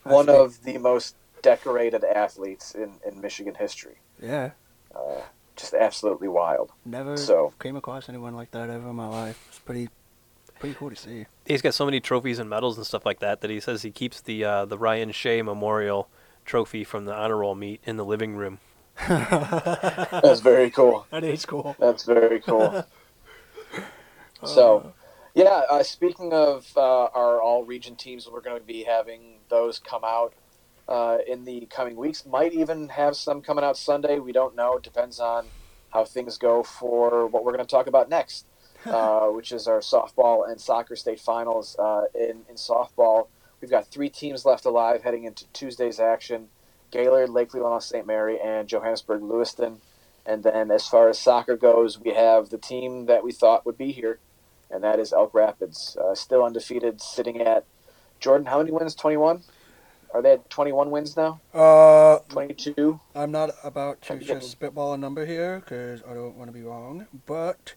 [0.04, 3.96] one of the most decorated athletes in, in Michigan history.
[4.22, 4.50] Yeah.
[4.94, 5.22] Uh,
[5.56, 6.70] just absolutely wild.
[6.84, 9.44] Never So- came across anyone like that ever in my life.
[9.48, 9.88] It's pretty,
[10.62, 11.26] pretty cool to see.
[11.44, 13.90] He's got so many trophies and medals and stuff like that that he says he
[13.90, 16.08] keeps the uh, the Ryan Shea Memorial
[16.44, 18.60] Trophy from the honor roll meet in the living room.
[19.08, 21.04] That's very cool.
[21.10, 21.74] That is cool.
[21.80, 22.86] That's very cool.
[24.44, 24.92] So,
[25.34, 29.78] yeah, uh, speaking of uh, our all region teams, we're going to be having those
[29.78, 30.34] come out
[30.88, 32.26] uh, in the coming weeks.
[32.26, 34.18] Might even have some coming out Sunday.
[34.18, 34.78] We don't know.
[34.78, 35.46] It depends on
[35.90, 38.46] how things go for what we're going to talk about next,
[38.86, 41.76] uh, which is our softball and soccer state finals.
[41.78, 43.28] Uh, in, in softball,
[43.60, 46.48] we've got three teams left alive heading into Tuesday's action
[46.92, 48.06] Gaylord, Lake Leelanau St.
[48.06, 49.80] Mary, and Johannesburg Lewiston.
[50.24, 53.76] And then as far as soccer goes, we have the team that we thought would
[53.76, 54.20] be here,
[54.70, 57.64] and that is Elk Rapids, uh, still undefeated, sitting at
[58.20, 58.46] Jordan.
[58.46, 58.94] How many wins?
[58.94, 59.42] Twenty-one.
[60.14, 61.40] Are they at twenty-one wins now?
[61.52, 63.00] Uh, Twenty-two.
[63.16, 66.62] I'm not about to just spitball a number here because I don't want to be
[66.62, 67.74] wrong, but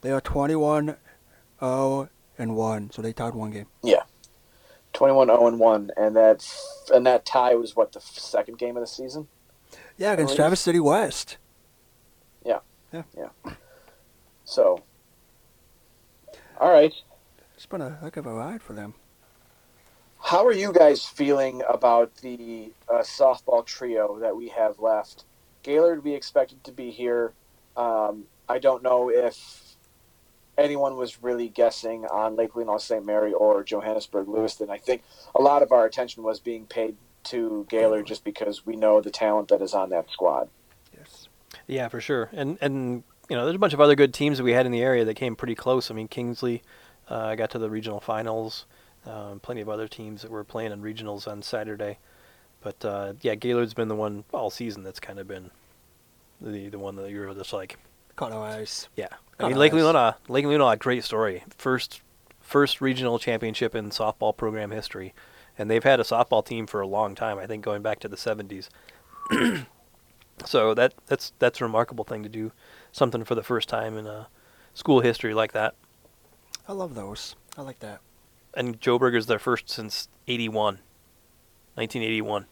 [0.00, 0.96] they are 21
[1.60, 3.66] 0 and 1, so they tied one game.
[3.82, 4.02] Yeah.
[4.94, 6.46] 21 0 and 1 and that
[6.92, 9.28] and that tie was what the second game of the season
[9.96, 11.36] Yeah, against Traverse City West.
[12.44, 12.60] Yeah.
[12.92, 13.02] Yeah.
[13.16, 13.52] Yeah.
[14.44, 14.82] So
[16.58, 16.92] all right
[17.54, 18.94] It's been a heck of a ride for them.
[20.20, 25.24] how are you guys feeling about the uh, softball trio that we have left
[25.62, 27.32] gaylord we expected to be here
[27.76, 29.76] um, i don't know if
[30.56, 35.02] anyone was really guessing on lake leelanau st mary or johannesburg lewiston i think
[35.34, 39.10] a lot of our attention was being paid to gaylord just because we know the
[39.10, 40.48] talent that is on that squad
[40.98, 41.28] Yes.
[41.66, 42.28] Yeah, for sure.
[42.32, 44.72] And and you know, there's a bunch of other good teams that we had in
[44.72, 45.90] the area that came pretty close.
[45.90, 46.62] I mean, Kingsley
[47.08, 48.66] uh, got to the regional finals.
[49.06, 51.98] Um, plenty of other teams that were playing in regionals on Saturday.
[52.60, 55.50] But uh, yeah, Gaylord's been the one all season that's kind of been
[56.40, 57.78] the the one that you were just like,
[58.18, 58.88] Caught our eyes.
[58.96, 59.06] yeah.
[59.38, 59.72] I mean, Lake.
[59.72, 61.44] Leelanau, Lake Leelanau, a great story.
[61.56, 62.02] First
[62.40, 65.14] first regional championship in softball program history,
[65.56, 67.38] and they've had a softball team for a long time.
[67.38, 68.68] I think going back to the 70s.
[70.44, 72.50] so that that's that's a remarkable thing to do,
[72.90, 74.24] something for the first time in uh,
[74.74, 75.76] school history like that.
[76.66, 77.36] I love those.
[77.56, 78.00] I like that.
[78.54, 80.80] And Joburg is their first since 81,
[81.74, 82.46] 1981.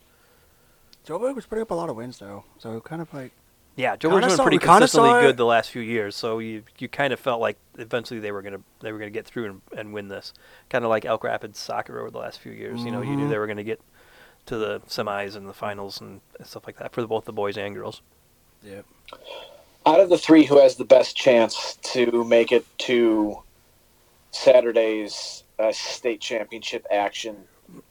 [1.05, 3.33] Joburg was putting up a lot of wins, though, so kind of like
[3.77, 6.17] Yeah, Kinda Joburg's been pretty consistently good the last few years.
[6.17, 9.27] So you you kind of felt like eventually they were gonna they were gonna get
[9.27, 10.33] through and, and win this.
[10.71, 12.83] Kind of like Elk Rapids soccer over the last few years.
[12.83, 13.31] You know, you knew Mhm.
[13.31, 13.81] they were gonna get
[14.47, 17.59] to the semis and the finals and, and stuff like that for both the boys
[17.59, 18.01] and girls.
[18.63, 18.81] yeah.
[19.85, 23.41] out of the three, who has the best chance to make it to
[24.33, 27.37] Saturday's uh, state championship action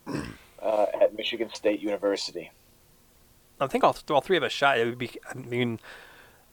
[0.07, 2.51] uh, at Michigan State University?
[3.59, 4.77] I think all, all three of us shot.
[4.77, 5.11] It would be.
[5.29, 5.79] I mean,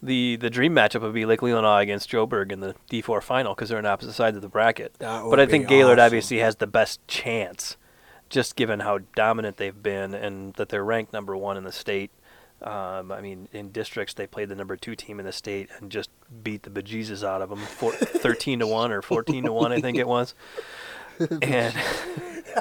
[0.03, 3.69] the the dream matchup would be Lake Leelanau against Joburg in the D4 final because
[3.69, 4.95] they're on opposite sides of the bracket.
[4.99, 6.07] That But I think Gaylord awesome.
[6.07, 7.77] obviously has the best chance,
[8.29, 12.11] just given how dominant they've been and that they're ranked number one in the state.
[12.63, 15.91] Um, I mean, in districts, they played the number two team in the state and
[15.91, 16.11] just
[16.45, 19.81] beat the bejesus out of them, four, thirteen to one or fourteen to one, I
[19.81, 20.35] think it was.
[21.43, 21.75] And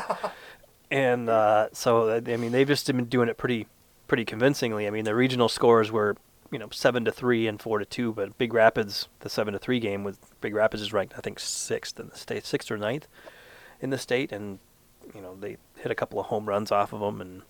[0.91, 3.65] and uh, so I mean, they've just been doing it pretty
[4.12, 4.88] pretty convincingly.
[4.88, 6.17] I mean, the regional scores were
[6.52, 9.58] you know seven to three and four to two, but Big Rapids, the seven to
[9.58, 12.76] three game with Big Rapids is ranked I think sixth in the state, sixth or
[12.76, 13.08] ninth
[13.80, 14.60] in the state, and
[15.15, 17.43] you know they hit a couple of home runs off of them and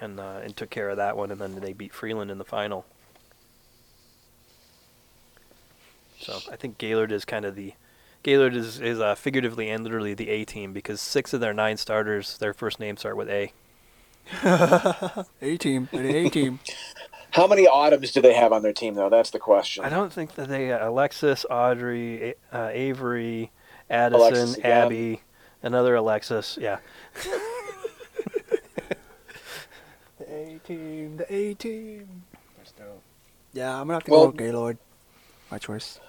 [0.00, 2.44] and uh, and took care of that one, and then they beat Freeland in the
[2.44, 2.86] final.
[6.20, 7.74] So I think Gaylord is kind of the
[8.22, 11.76] Gaylord is is uh, figuratively and literally the A team because six of their nine
[11.76, 13.50] starters, their first names start with A.
[14.44, 16.58] A team, A team.
[17.30, 19.10] How many autumns do they have on their team, though?
[19.10, 19.84] That's the question.
[19.84, 23.50] I don't think that they uh, Alexis, Audrey, A- uh, Avery,
[23.90, 25.20] Addison, Abby,
[25.62, 26.58] another Alexis.
[26.60, 26.78] Yeah,
[30.18, 32.22] The A team, the A team.
[32.56, 33.02] That's dope.
[33.52, 34.78] Yeah, I'm gonna have to Well- go with Gaylord.
[35.50, 36.00] My choice.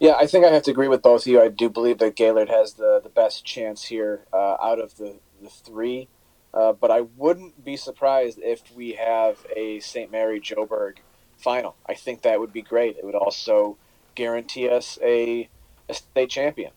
[0.00, 1.40] Yeah, I think I have to agree with both of you.
[1.40, 5.20] I do believe that Gaylord has the, the best chance here uh, out of the,
[5.40, 6.08] the three.
[6.54, 10.10] Uh, but I wouldn't be surprised if we have a St.
[10.12, 10.98] Mary Joburg
[11.36, 11.74] final.
[11.84, 12.96] I think that would be great.
[12.96, 13.76] It would also
[14.14, 15.48] guarantee us a,
[15.88, 16.70] a state champion,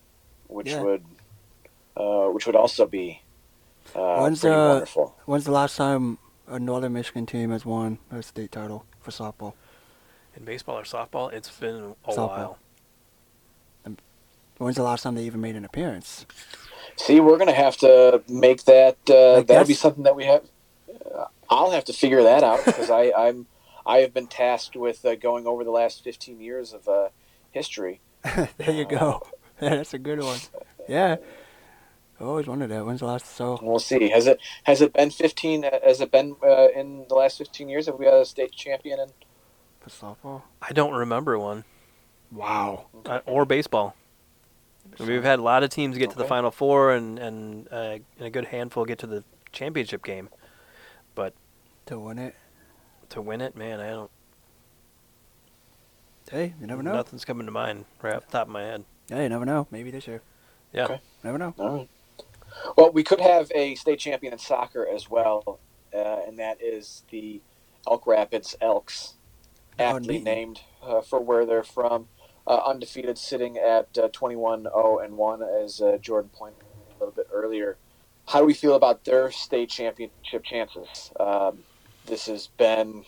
[0.48, 0.82] which Yeah.
[0.82, 1.04] would
[1.96, 3.22] uh, which would also be
[3.94, 5.16] uh, When's pretty the- wonderful.
[5.26, 9.54] When's the last time a Northern Michigan team has won a state title for softball?
[10.36, 12.28] in baseball or softball, it's been a Softball.
[12.28, 12.58] while.
[14.58, 16.26] When's the last time they even made an appearance?
[16.98, 18.96] See, we're gonna have to make that.
[19.08, 20.44] Uh, Like, that'll be something that we have.
[21.14, 23.46] Uh, I'll have to figure that out because I, I'm
[23.86, 27.08] I have been tasked with uh, going over the last 15 years of uh,
[27.50, 28.00] history.
[28.58, 29.22] there you go.
[29.60, 30.38] That's a good one.
[30.88, 31.16] Yeah.
[32.20, 32.84] I always wondered that.
[32.84, 33.26] When's the last?
[33.36, 34.10] So we'll see.
[34.10, 35.64] Has it has it been 15?
[35.64, 37.86] uh, Has it been uh, in the last 15 years?
[37.86, 38.98] Have we had a state champion?
[39.00, 39.08] In,
[39.80, 40.42] for softball.
[40.60, 41.64] I don't remember one
[42.32, 42.86] Wow.
[43.06, 43.94] uh, or baseball.
[44.98, 48.26] We've had a lot of teams get to the Final Four and and, uh, and
[48.26, 50.28] a good handful get to the championship game.
[51.14, 51.34] But
[51.86, 52.34] to win it.
[53.10, 54.10] To win it, man, I don't.
[56.30, 56.92] Hey, you never know.
[56.92, 58.84] Nothing's coming to mind right off the top of my head.
[59.08, 59.66] Yeah, you never know.
[59.70, 60.20] Maybe this year.
[60.72, 60.84] Yeah.
[60.84, 61.00] Okay.
[61.24, 61.54] Never know.
[61.58, 61.88] all right.
[62.76, 65.58] Well, we could have a state champion in soccer as well,
[65.94, 67.40] uh, and that is the
[67.88, 69.14] Elk Rapids Elks,
[69.78, 70.24] Oh, aptly neat.
[70.24, 72.08] named uh, for where they're from.
[72.48, 77.14] Uh, undefeated, sitting at uh, 21-0 and one, as uh, Jordan pointed out a little
[77.14, 77.76] bit earlier.
[78.26, 81.12] How do we feel about their state championship chances?
[81.20, 81.58] Um,
[82.06, 83.04] this has been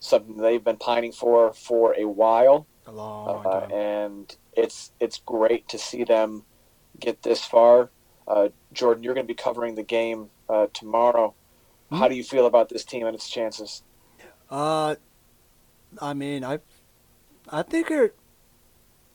[0.00, 3.72] something they've been pining for for a while, A long uh, time.
[3.72, 6.44] and it's it's great to see them
[7.00, 7.88] get this far.
[8.28, 11.34] Uh, Jordan, you're going to be covering the game uh, tomorrow.
[11.88, 11.96] Hmm?
[11.96, 13.82] How do you feel about this team and its chances?
[14.50, 14.96] Uh,
[16.00, 16.58] I mean, I,
[17.48, 18.14] I think it,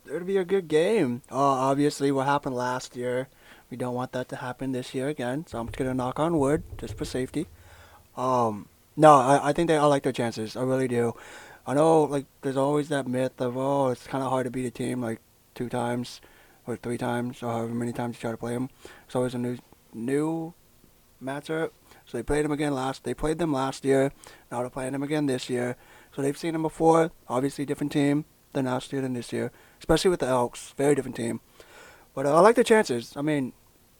[0.08, 1.22] it'll be a good game.
[1.32, 3.28] Uh, obviously, what happened last year,
[3.70, 5.46] we don't want that to happen this year again.
[5.48, 7.48] So I'm just gonna knock on wood just for safety.
[8.16, 10.56] Um, no, I, I think they I like their chances.
[10.56, 11.14] I really do.
[11.66, 14.66] I know, like, there's always that myth of oh, it's kind of hard to beat
[14.66, 15.20] a team like
[15.54, 16.22] two times
[16.66, 18.70] or three times or however many times you try to play them.
[19.06, 19.58] It's always a new
[19.94, 20.54] new
[21.24, 21.72] matchup.
[22.06, 23.04] So they played them again last.
[23.04, 24.12] They played them last year.
[24.52, 25.78] Now they're playing them again this year.
[26.14, 27.12] So they've seen them before.
[27.30, 30.74] Obviously, different team than last year than this year, especially with the Elks.
[30.78, 31.41] Very different team.
[32.13, 33.13] But uh, I like the chances.
[33.17, 33.54] I mean,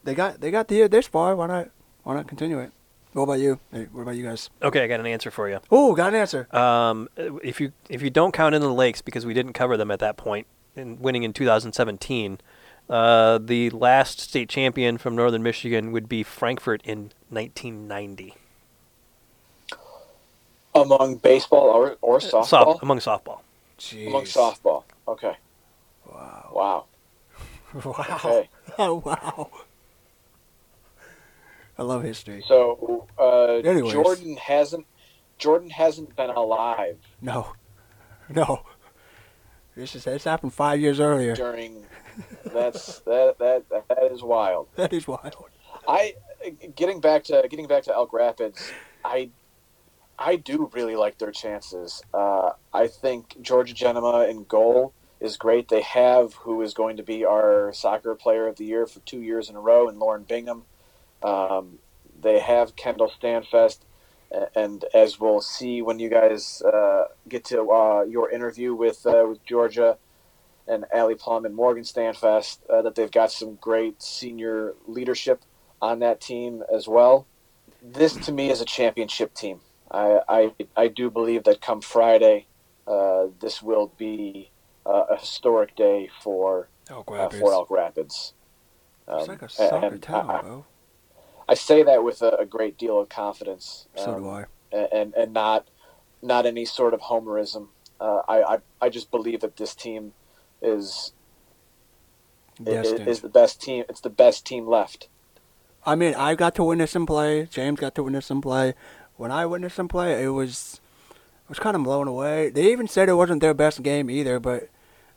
[0.04, 1.36] they got they got the year this far.
[1.36, 1.70] Why not?
[2.04, 2.72] Why not continue it?
[3.14, 3.60] What about you?
[3.74, 4.50] Hey, what about you guys?
[4.62, 5.60] Okay, I got an answer for you.
[5.70, 6.48] Oh, got an answer.
[6.56, 9.92] Um, if you if you don't count in the lakes because we didn't cover them
[9.92, 12.40] at that point in winning in 2017,
[12.90, 18.36] uh, the last state champion from Northern Michigan would be Frankfort in 1990.
[20.74, 22.46] Among baseball or, or softball?
[22.46, 23.40] Soft, among softball.
[23.78, 24.08] Jeez.
[24.08, 24.84] Among softball.
[25.06, 25.36] Okay.
[26.22, 26.52] Wow.
[26.54, 26.86] Wow.
[27.86, 28.20] Wow.
[28.26, 28.50] Okay.
[28.80, 29.50] Oh, wow.
[31.78, 32.44] I love history.
[32.46, 33.94] So uh, Anyways.
[33.94, 34.86] Jordan hasn't
[35.38, 37.54] Jordan hasn't been alive No.
[38.30, 38.64] No.
[39.76, 41.34] This is this happened five years earlier.
[41.34, 41.86] during.
[42.44, 44.68] That's that that that is wild.
[44.76, 45.34] That is wild.
[45.88, 46.16] I
[46.76, 48.72] getting back to getting back to Elk Rapids.
[49.06, 49.30] I
[50.20, 52.04] I do really like their chances.
[52.14, 55.70] Uh, I think Jorja Jenema in goal is great.
[55.70, 59.22] They have who is going to be our soccer player of the year for two
[59.22, 60.64] years in a row, and Lauren Bingham.
[61.24, 61.80] Um,
[62.20, 63.80] they have Kendall Standfest,
[64.56, 69.26] and as we'll see when you guys uh, get to uh, your interview with uh,
[69.30, 69.98] with Jorja
[70.68, 75.44] and Ally Plum and Morgan Standfest, uh, that they've got some great senior leadership
[75.82, 77.28] on that team as well.
[77.82, 79.60] This to me is a championship team.
[79.92, 82.48] I I, I do believe that come Friday,
[82.88, 84.51] uh, this will be
[84.86, 88.34] uh, a historic day for Elk uh, for Elk Rapids.
[89.08, 90.66] It's Um, like a soccer town, I, bro.
[91.50, 93.88] I say that with a, a great deal of confidence.
[93.96, 94.46] So um, do I.
[94.72, 95.68] and and not
[96.22, 97.68] not any sort of homerism.
[98.00, 100.14] Uh, I, I I just believe that this team
[100.62, 101.14] is
[102.60, 103.08] is, Destined.
[103.08, 103.86] is the best team.
[103.90, 105.08] It's the best team left.
[105.86, 107.48] I mean, I got to witness them play.
[107.48, 108.76] James got to witness them play.
[109.18, 110.80] When I witnessed them play, it was
[111.52, 112.50] was kind of blown away.
[112.50, 114.70] They even said it wasn't their best game either, but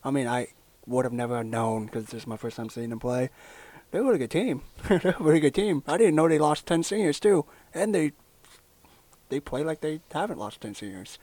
[0.03, 0.49] I mean, I
[0.85, 3.31] would have never known because this is my first time seeing them play.
[3.93, 4.63] They were a good team.
[4.89, 5.85] They're a very good team.
[5.87, 8.13] I didn't know they lost ten seniors too, and they
[9.29, 11.19] they play like they haven't lost ten seniors.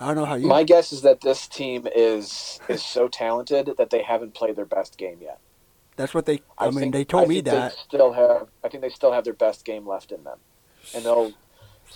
[0.00, 0.48] I don't know how you.
[0.48, 4.66] My guess is that this team is is so talented that they haven't played their
[4.66, 5.38] best game yet.
[5.94, 6.42] that's what they.
[6.58, 7.70] I, mean, think- they told I me think that.
[7.70, 8.48] they still have.
[8.64, 10.38] I think they still have their best game left in them,
[10.92, 11.32] and they'll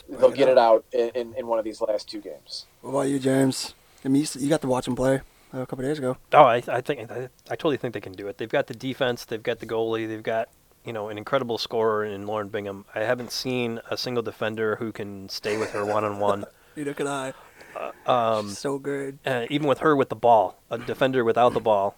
[0.08, 2.66] they'll it get it out in, in, in one of these last two games.
[2.80, 3.74] What about you, James?
[4.04, 5.20] I mean, you, you got to watch them play
[5.52, 6.16] uh, a couple days ago.
[6.32, 8.38] Oh, I, I think I, I totally think they can do it.
[8.38, 10.48] They've got the defense, they've got the goalie, they've got
[10.84, 12.84] you know an incredible scorer in Lauren Bingham.
[12.94, 16.44] I haven't seen a single defender who can stay with her one on one.
[16.76, 17.32] Neither can I.
[18.06, 19.18] Um, so good.
[19.24, 21.96] uh, even with her with the ball, a defender without the ball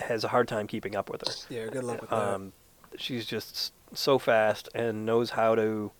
[0.00, 1.34] has a hard time keeping up with her.
[1.48, 2.16] Yeah, good luck with that.
[2.16, 2.52] Um,
[2.96, 5.92] she's just so fast and knows how to.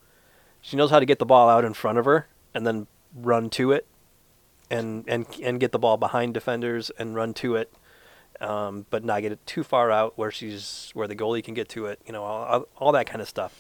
[0.67, 3.51] She knows how to get the ball out in front of her and then run
[3.51, 3.87] to it,
[4.71, 7.71] and and and get the ball behind defenders and run to it,
[8.41, 11.69] um, but not get it too far out where she's where the goalie can get
[11.69, 12.01] to it.
[12.07, 13.53] You know, all, all- that kind of stuff.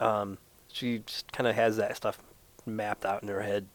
[0.00, 0.38] Um,
[0.72, 2.18] she just kind of has that stuff
[2.66, 3.68] mapped out in her head,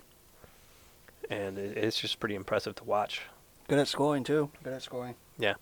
[1.29, 3.21] and it, it's just pretty impressive to watch.
[3.69, 4.49] good at scoring too.
[4.61, 5.15] Good at scoring.
[5.37, 5.53] Yeah,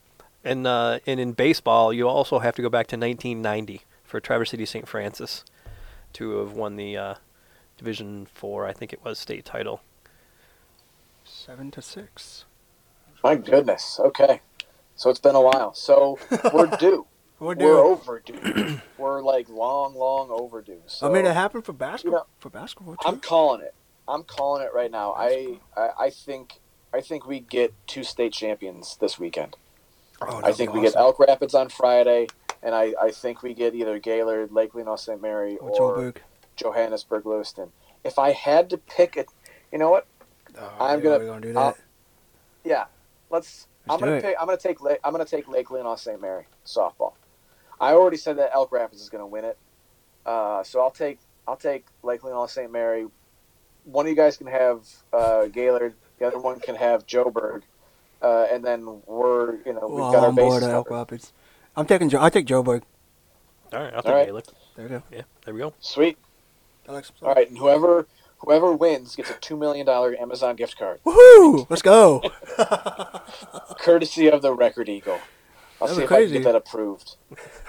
[0.43, 4.49] and uh, and in baseball, you also have to go back to 1990 for Traverse
[4.49, 4.88] City St.
[4.88, 5.45] Francis
[6.13, 7.15] to have won the uh,
[7.78, 9.82] Division Four, I think it was state title.
[11.24, 12.45] Seven to six.
[13.24, 14.00] My goodness.
[14.00, 14.41] Okay,
[14.95, 15.74] so it's been a while.
[15.74, 16.19] So
[16.54, 17.06] we're due.
[17.39, 18.80] We're We're overdue.
[18.97, 20.82] we're like long, long overdue.
[20.86, 22.19] So I mean, it happened for basketball.
[22.19, 23.08] know, for basketball too.
[23.08, 23.74] I'm calling it.
[24.08, 25.13] I'm calling it right now.
[25.17, 26.60] I, I I think
[26.93, 29.56] I think we get two state champions this weekend.
[30.21, 30.95] Oh, I think we get.
[30.95, 32.27] Elk Rapids on Friday,
[32.62, 35.21] and I, I think we get either Gaylord, Lake Leelanau St.
[35.21, 36.13] Mary, Or or
[36.55, 37.71] Johannesburg, Lewiston.
[38.03, 39.29] If I had to pick it,
[39.71, 40.05] you know what?
[40.60, 41.79] Oh, I'm gonna- gonna do I'll- that.
[42.63, 42.86] Yeah,
[43.29, 43.67] let's.
[43.89, 44.36] I'm Let's do gonna pick.
[44.39, 44.81] I'm gonna take.
[44.81, 46.21] La- I'm gonna take Lake Leelanau St.
[46.21, 47.13] Mary softball.
[47.79, 49.57] I already said that Elk Rapids is gonna win it,
[50.25, 51.17] uh, so I'll take.
[51.47, 52.71] I'll take Lake Leelanau St.
[52.71, 53.07] Mary.
[53.86, 55.95] One of you guys can have uh, Gaylord.
[56.19, 57.63] The other one can have Joburg.
[58.21, 60.97] Uh, and then we're, you know, we've Well, got our on board bases Elk covered.
[60.99, 61.34] Rapids.
[61.75, 62.10] I'm taking.
[62.10, 62.84] Jo- I take Joe Joburg.
[63.73, 64.25] All right, I'll take right.
[64.27, 64.45] Gaelic.
[64.75, 65.03] There we go.
[65.12, 65.73] Yeah, there we go.
[65.79, 66.17] Sweet.
[66.88, 67.12] Alex.
[67.21, 68.07] All right, and whoever
[68.39, 71.67] whoever wins gets a two million dollar Amazon gift card, Woohoo!
[71.69, 72.21] Let's go.
[73.79, 75.19] courtesy of the Record Eagle.
[75.79, 76.34] I'll That'd see be if I can crazy.
[76.34, 77.15] get that approved.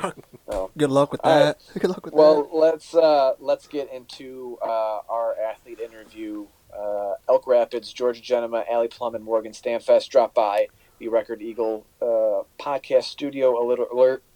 [0.50, 1.56] So, Good luck with All right.
[1.72, 1.80] that.
[1.80, 2.54] Good luck with well, that.
[2.54, 6.46] let's uh, let's get into uh, our athlete interview.
[6.76, 11.84] Uh, Elk Rapids, Jorja Jenema, Ally Plum, and Morgan Standfest dropped by the Record Eagle
[12.00, 13.86] uh, podcast studio a little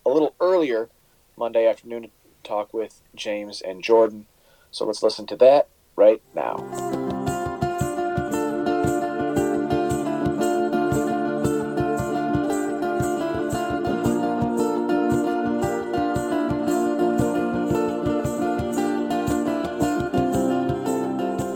[0.04, 0.88] a little earlier
[1.36, 2.10] Monday afternoon to
[2.42, 4.26] talk with James and Jordan.
[4.70, 7.05] So let's listen to that right now.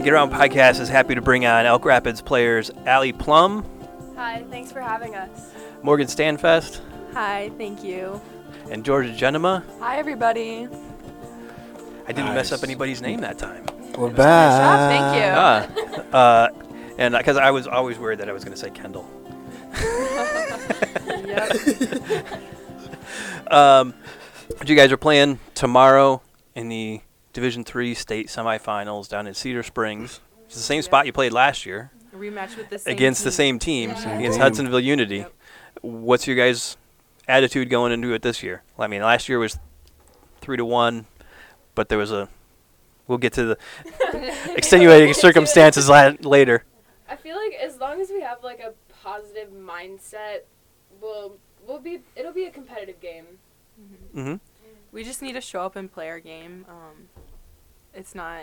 [0.03, 3.65] Get Around Podcast is happy to bring on Elk Rapids players Ally Plum,
[4.17, 5.53] Hi, thanks for having us.
[5.83, 6.81] Morgan Standfest,
[7.13, 8.21] Hi, thank you.
[8.71, 9.63] and Jorja Jenema.
[9.79, 10.69] Hi, everybody.
[12.07, 13.67] I didn't mess up anybody's name that time.
[13.97, 14.61] We're back.
[14.61, 15.17] job, thank
[16.03, 16.11] you.
[16.15, 16.49] Ah, uh,
[16.99, 19.09] and because I was always worried that I was going to say Kendall.
[21.31, 22.27] Yep.
[23.51, 23.95] Um,
[24.59, 26.23] but you guys are playing tomorrow
[26.55, 27.01] in the
[27.41, 30.21] Division Three state semifinals down in Cedar Springs.
[30.45, 30.85] It's the same Yep.
[30.85, 33.35] spot you played last year Rematch with the same against the team.
[33.35, 34.43] same team Same against team.
[34.43, 35.17] Hudsonville Unity.
[35.19, 35.33] Yep.
[35.81, 36.77] What's your guys'
[37.27, 38.63] attitude going into it this year?
[38.79, 39.59] I mean, last year was
[40.43, 41.07] three to one,
[41.75, 42.29] but there was a.
[43.07, 43.59] We'll get to the
[44.55, 46.65] extenuating circumstances la- later.
[47.09, 50.41] I feel like as long as we have like a positive mindset,
[51.01, 53.25] we'll we'll be it'll be a competitive game.
[54.13, 54.35] hmm
[54.93, 56.67] We just need to show up and play our game.
[56.69, 57.09] Um,
[57.95, 58.43] it's not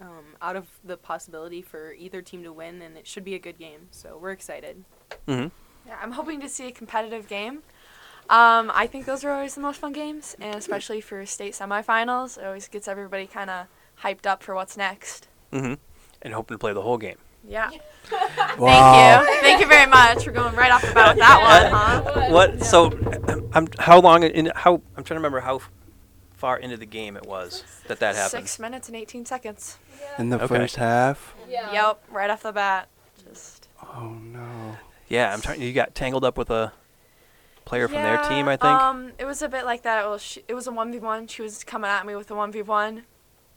[0.00, 3.38] um, out of the possibility for either team to win, and it should be a
[3.38, 3.88] good game.
[3.90, 4.84] So we're excited.
[5.26, 5.46] hmm
[5.86, 7.62] Yeah, I'm hoping to see a competitive game.
[8.28, 12.38] Um, I think those are always the most fun games, and especially for state semifinals,
[12.38, 13.66] it always gets everybody kind of
[14.02, 15.28] hyped up for what's next.
[15.52, 15.74] hmm
[16.22, 17.18] And hoping to play the whole game.
[17.46, 17.70] Yeah.
[18.58, 19.22] Wow.
[19.22, 19.40] Thank you.
[19.40, 22.30] Thank you very much for going right off the bat with that one, huh?
[22.32, 22.62] What?
[22.62, 22.90] So,
[23.54, 25.60] I'm how long in how I'm trying to remember how
[26.40, 28.48] far into the game it was that that happened.
[28.48, 29.78] Six minutes and 18 seconds.
[30.18, 30.46] In the Okay.
[30.46, 31.34] first half.
[31.48, 31.70] Yeah.
[31.72, 32.88] Yep, right off the bat.
[33.28, 33.68] Just.
[33.82, 34.76] Oh no.
[35.08, 35.60] Yeah, I'm trying.
[35.60, 36.72] You got tangled up with a
[37.66, 38.72] player from their team, I think.
[38.80, 40.04] Um, it was a bit like that.
[40.04, 41.28] It was, she, it was a 1v1.
[41.28, 43.02] She was coming at me with a 1v1.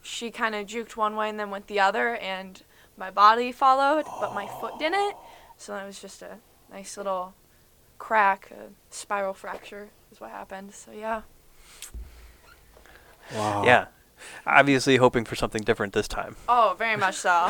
[0.02, 2.62] She kind of juked one way and then went the other, and
[2.98, 5.16] my body followed, but my foot didn't.
[5.58, 6.40] So it was just a
[6.72, 7.34] nice little
[7.98, 10.74] crack, a spiral fracture is what happened.
[10.74, 11.22] So yeah.
[13.34, 13.64] Wow.
[13.66, 13.86] Yeah.
[14.46, 16.36] Obviously hoping for something different this time.
[16.48, 17.30] Oh, very much so.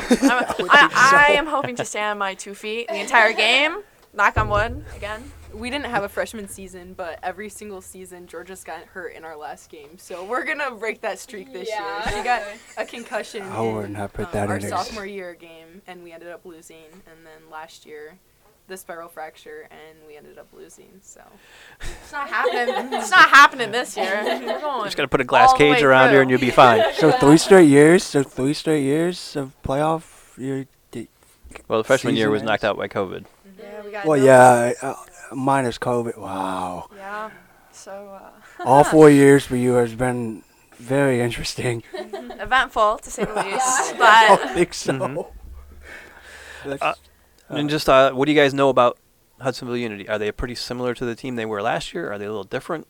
[0.70, 3.82] I, I am hoping to stay on my two feet the entire game.
[4.12, 5.30] Knock on wood again.
[5.52, 9.36] We didn't have a freshman season, but every single season Jorja's got hurt in our
[9.36, 9.98] last game.
[9.98, 12.08] So we're gonna break that streak this Yeah.
[12.10, 12.18] year.
[12.18, 12.42] She got
[12.76, 16.10] a concussion I wouldn't put um, that our in ex- sophomore year game, and we
[16.12, 16.86] ended up losing.
[17.06, 18.18] And then last year,
[18.66, 20.90] the spiral fracture, and we ended up losing.
[21.02, 21.20] So
[21.80, 22.92] It's not happening.
[22.94, 24.22] it's not happening this year.
[24.24, 24.84] We're going.
[24.84, 26.20] Just gotta put a glass all cage way around her through.
[26.22, 26.82] and you'll be fine.
[26.94, 28.02] So three straight years.
[28.04, 30.36] So three straight years of playoff.
[30.38, 30.66] You.
[31.68, 32.48] Well, the freshman year was ends.
[32.50, 33.24] knocked out by COVID.
[33.58, 34.04] Yeah, we got.
[34.06, 34.72] Well, no- yeah.
[34.82, 34.94] Uh,
[35.34, 36.16] minus COVID.
[36.18, 36.88] Wow.
[36.96, 37.30] Yeah.
[37.70, 40.42] So uh, All four years for you has been
[40.78, 41.82] very interesting.
[41.94, 43.94] eventful to say the least, I
[44.28, 44.92] but don't think so.
[44.94, 45.26] Mhm.
[46.80, 46.94] Uh,
[47.50, 48.98] uh, And just uh, what do you guys know about
[49.40, 50.08] Hudsonville Unity?
[50.08, 52.10] Are they pretty similar to the team they were last year?
[52.12, 52.86] Are they a little different?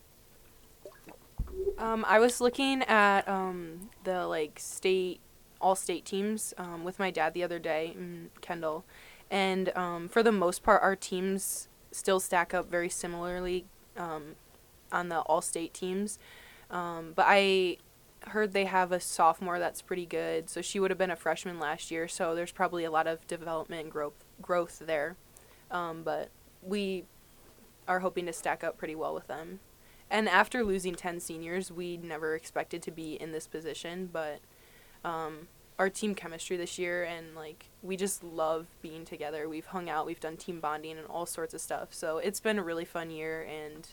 [1.79, 5.21] Um, I was looking at um, the like state,
[5.61, 8.85] all state teams um, with my dad the other day, mm, Kendall,
[9.31, 13.65] and um, for the most part, our teams still stack up very similarly
[13.97, 14.37] um,
[14.93, 16.19] on the all state teams.
[16.71, 17.79] Um, but I
[18.29, 21.59] heard they have a sophomore that's pretty good, so she would have been a freshman
[21.59, 22.09] last year.
[22.09, 25.17] So there's probably a lot of development and growth growth there.
[25.71, 26.29] Um, but
[26.63, 27.05] we
[27.89, 29.61] are hoping to stack up pretty well with them.
[30.11, 34.41] And after losing 10 seniors, we never expected to be in this position, but
[35.05, 39.49] um, our team chemistry this year and like we just love being together.
[39.49, 41.89] We've hung out, we've done team bonding and all sorts of stuff.
[41.93, 43.89] So it's been a really fun year and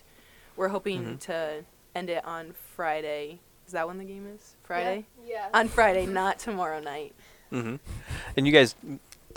[0.56, 1.20] we're hoping Mhm.
[1.22, 1.66] to
[1.96, 3.39] end it on Friday.
[3.66, 4.56] Is that when the game is?
[4.64, 5.06] Friday?
[5.26, 5.48] Yeah.
[5.54, 7.16] On Friday, not tomorrow night.
[7.52, 7.78] Mm-hmm.
[8.38, 8.76] And you guys,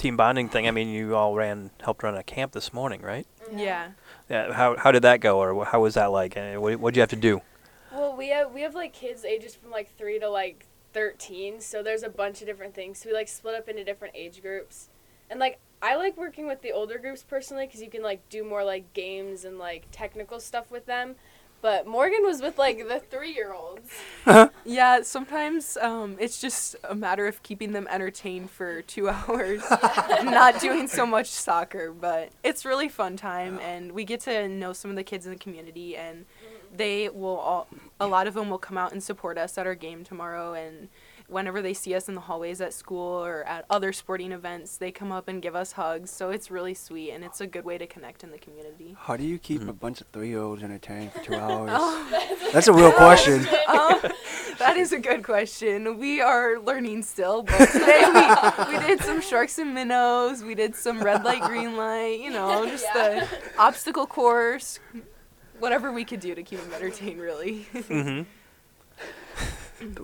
[0.05, 0.69] team bonding thing.
[0.69, 3.27] I mean, you all ran, helped run a camp this morning, right?
[3.51, 3.93] Yeah.
[4.29, 4.53] Yeah.
[4.53, 6.37] How how did that go, or how was that like?
[6.37, 7.41] And what what'd you have to do?
[7.91, 11.83] Well, we have we have like kids ages from like three to like thirteen, so
[11.83, 12.99] there's a bunch of different things.
[12.99, 14.91] So we like split up into different age groups,
[15.31, 18.45] and like I like working with the older groups personally because you can like do
[18.45, 21.15] more like games and like technical stuff with them.
[21.65, 23.91] But Morgan was with like the three year olds.
[24.67, 29.63] Yeah, sometimes um, it's just a matter of keeping them entertained for two hours,
[30.25, 31.91] not doing so much soccer.
[31.91, 35.33] But it's really fun time, and we get to know some of the kids in
[35.33, 36.27] the community, and
[36.77, 37.69] they will all.
[37.99, 40.89] A lot of them will come out and support us at our game tomorrow, and
[41.29, 44.91] whenever they see us in the hallways at school or at other sporting events, they
[44.93, 46.11] come up and give us hugs.
[46.11, 48.95] So it's really sweet, and it's a good way to connect in the community.
[48.99, 49.69] How do you keep Mhm.
[49.69, 51.71] a bunch of three-year-olds entertained for two hours?
[51.73, 52.49] Oh.
[52.53, 53.41] That's a real question.
[53.69, 54.01] um,
[54.59, 55.99] that is a good question.
[55.99, 60.43] We are learning still, but today we, we did some sharks and minnows.
[60.45, 62.21] We did some red light, green light.
[62.21, 63.27] You know, just the
[63.59, 64.79] obstacle course.
[65.59, 67.67] Whatever we could do to keep them entertained, really.
[67.75, 68.25] Mm-hmm.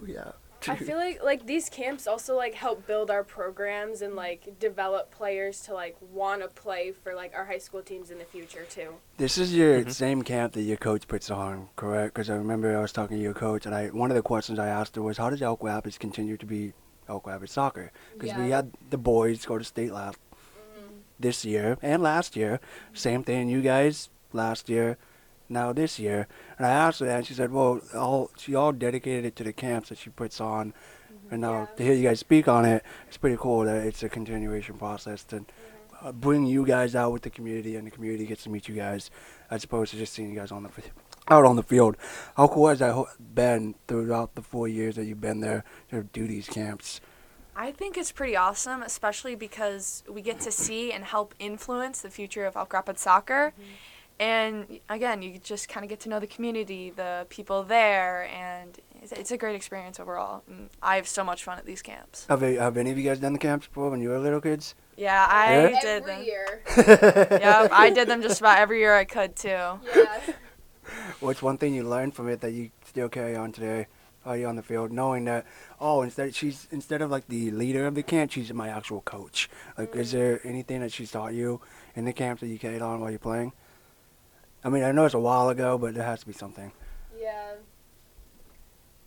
[0.07, 0.33] yeah.
[0.69, 5.11] I feel like like these camps also like help build our programs and like develop
[5.11, 8.65] players to like want to play for like our high school teams in the future
[8.69, 8.95] too.
[9.17, 9.91] This is your Mhm.
[9.93, 12.15] same camp that your coach puts on, correct?
[12.15, 14.59] Because I remember I was talking to your coach, and I one of the questions
[14.59, 16.73] I asked her was, "How does Elk Rapids continue to be
[17.09, 20.19] Elk Rapids soccer?" Because we had the boys go to state last
[21.19, 22.61] this year and last year.
[22.95, 24.97] Same thing, you guys last year,
[25.51, 26.27] now this year.
[26.57, 29.45] And I asked her that, and she said, "Well, all she all dedicated it to
[29.45, 31.33] the camps that she puts on." Mm-hmm.
[31.35, 31.67] And now Yeah.
[31.77, 35.25] to hear you guys speak on it, it's pretty cool that it's a continuation process
[35.25, 36.07] to mm-hmm.
[36.07, 38.75] uh, bring you guys out with the community, and the community gets to meet you
[38.75, 39.11] guys,
[39.51, 40.91] as opposed to just seeing you guys on the f-
[41.29, 41.97] out on the field.
[42.37, 46.03] How cool has that ho- been throughout the four years that you've been there to
[46.03, 47.01] do these camps?
[47.55, 52.09] I think it's pretty awesome, especially because we get to see and help influence the
[52.09, 53.53] future of Elk Rapids soccer.
[53.53, 53.71] Mm-hmm.
[54.21, 58.79] And again, you just kind of get to know the community, the people there, and
[59.01, 60.43] it's, it's a great experience overall.
[60.47, 62.27] And I have so much fun at these camps.
[62.29, 64.43] Have, you- have any of you guys done the camps before when you were little
[64.43, 64.75] kids?
[64.95, 65.81] Yeah, I Yeah?
[65.81, 66.25] did Every them.
[66.25, 66.62] year.
[67.41, 69.49] Yeah, I did them just about every year I could too.
[69.49, 70.21] Yeah.
[71.21, 73.87] What's one thing you learned from it that you still carry on today?
[74.27, 75.47] Are you on the field, knowing that
[75.81, 79.49] oh, instead she's instead of like the leader of the camp, she's my actual coach.
[79.79, 80.12] Like, is mm.
[80.12, 81.62] there anything that she's taught you
[81.95, 83.55] in the camps that you carried on while you're playing?
[84.63, 86.73] I mean, I know it's a while ago, but there has to be something.
[87.19, 87.55] Yeah.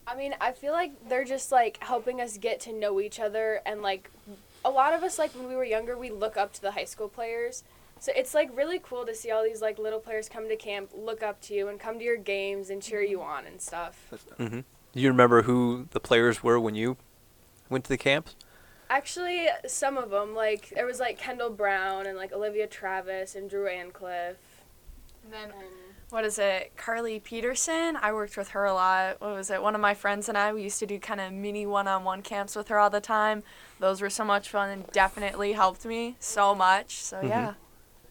[0.06, 3.62] I mean, I feel like they're just like helping us get to know each other
[3.66, 4.10] and like
[4.66, 6.86] a lot of us like when we were younger, we look up to the high
[6.86, 7.64] school players.
[8.00, 10.92] So it's like really cool to see all these like little players come to camp,
[10.94, 14.12] look up to you and come to your games and cheer you on and stuff.
[14.38, 14.60] Mm-hmm.
[14.60, 16.98] Do you remember who the players were when you
[17.70, 18.36] went to the camps?
[18.90, 23.50] Actually, some of them like there was like Kendall Brown and like Olivia Travis and
[23.50, 24.38] Drew Ancliffe.
[25.24, 25.50] And then
[26.10, 26.74] what is it?
[26.76, 27.98] Carly Peterson.
[28.02, 29.20] I worked with her a lot.
[29.22, 29.62] What was it?
[29.62, 32.04] One of my friends and I, we used to do kind of mini one on
[32.04, 33.44] one camps with her all the time.
[33.80, 36.96] Those were so much fun and definitely helped me so much.
[37.02, 37.30] So, Mhm.
[37.30, 37.54] yeah.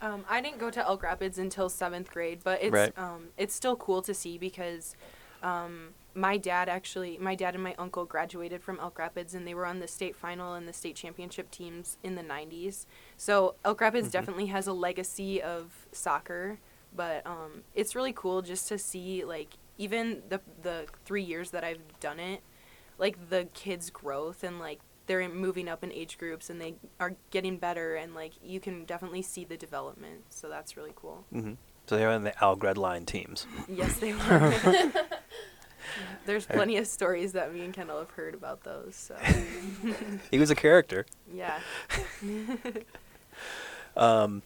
[0.00, 2.98] Um, I didn't go to Elk Rapids until seventh grade, but it's Right.
[2.98, 4.96] um, it's still cool to see because
[5.44, 9.54] um, my dad actually, my dad and my uncle graduated from Elk Rapids, and they
[9.54, 12.86] were on the state final and the state championship teams in the '90s.
[13.16, 14.12] So Elk Rapids Mhm.
[14.12, 16.58] definitely has a legacy of soccer,
[16.94, 21.64] but um, it's really cool just to see like even the the three years that
[21.64, 22.42] I've done it,
[22.98, 27.14] like the kids' growth and like they're moving up in age groups and they are
[27.30, 30.22] getting better and like you can definitely see the development.
[30.30, 31.24] So that's really cool.
[31.32, 31.54] hmm
[31.86, 33.46] So they're in the Al Gredline teams.
[33.68, 34.92] Yes, they were.
[36.26, 38.94] There's plenty of stories that me and Kendall have heard about those.
[38.94, 39.16] So
[40.30, 41.04] He was a character.
[41.34, 41.58] yeah.
[43.96, 44.42] Um,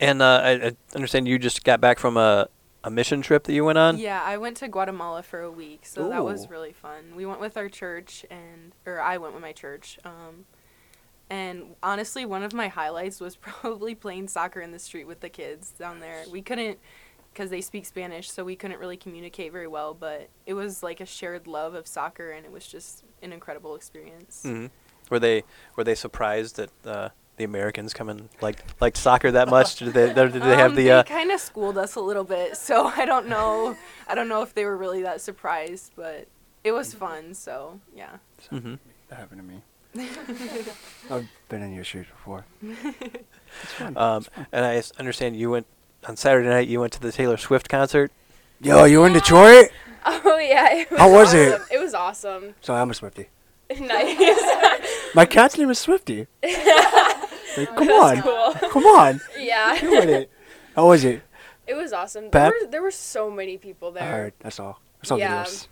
[0.00, 2.48] and uh, I, I understand you just got back from a,
[2.84, 3.98] a mission trip that you went on.
[3.98, 7.14] Yeah, I went to Guatemala for a week, so that was really fun.
[7.16, 9.98] We went with our church, and or I went with my church.
[10.04, 10.46] Um,
[11.28, 15.28] and honestly, one of my highlights was probably playing soccer in the street with the
[15.28, 16.24] kids down there.
[16.30, 16.78] We couldn't,
[17.32, 19.92] because they speak Spanish, so we couldn't really communicate very well.
[19.94, 23.74] But it was like a shared love of soccer, and it was just an incredible
[23.74, 24.42] experience.
[24.42, 24.66] hmm
[25.10, 25.42] Were they
[25.74, 29.76] were they surprised that uh, the Americans come and like liked soccer that much?
[29.76, 32.24] Did they did they have Um, the uh, They kind of schooled us a little
[32.24, 33.76] bit, so I don't know.
[34.08, 36.26] I don't know if they were really that surprised, but
[36.64, 37.34] it was fun.
[37.34, 38.16] So yeah.
[38.52, 38.78] mhm.
[39.08, 39.62] That happened to me.
[41.10, 42.44] I've been in your shoes before.
[43.62, 43.96] It's fun.
[43.96, 45.66] um, and I s- understand you went
[46.06, 46.68] on Saturday night.
[46.68, 48.10] You went to the Taylor Swift concert.
[48.60, 49.68] Yo, you were in Detroit?
[50.04, 50.74] Oh yeah.
[50.80, 51.60] It How was it?
[51.72, 52.54] It was awesome.
[52.60, 53.28] So I'm a Swifty.
[53.80, 54.40] nice.
[55.14, 56.26] My cat's name is Swifty.
[57.56, 58.52] Like, come on, cool.
[58.70, 59.78] come on, Yeah.
[59.80, 60.30] do it.
[60.74, 61.22] How was it?
[61.66, 62.30] It was awesome.
[62.30, 62.32] Pep?
[62.32, 64.10] There were there were so many people I there.
[64.10, 64.32] heard.
[64.40, 64.80] That's all.
[65.02, 65.44] I saw Yeah.
[65.44, 65.68] videos.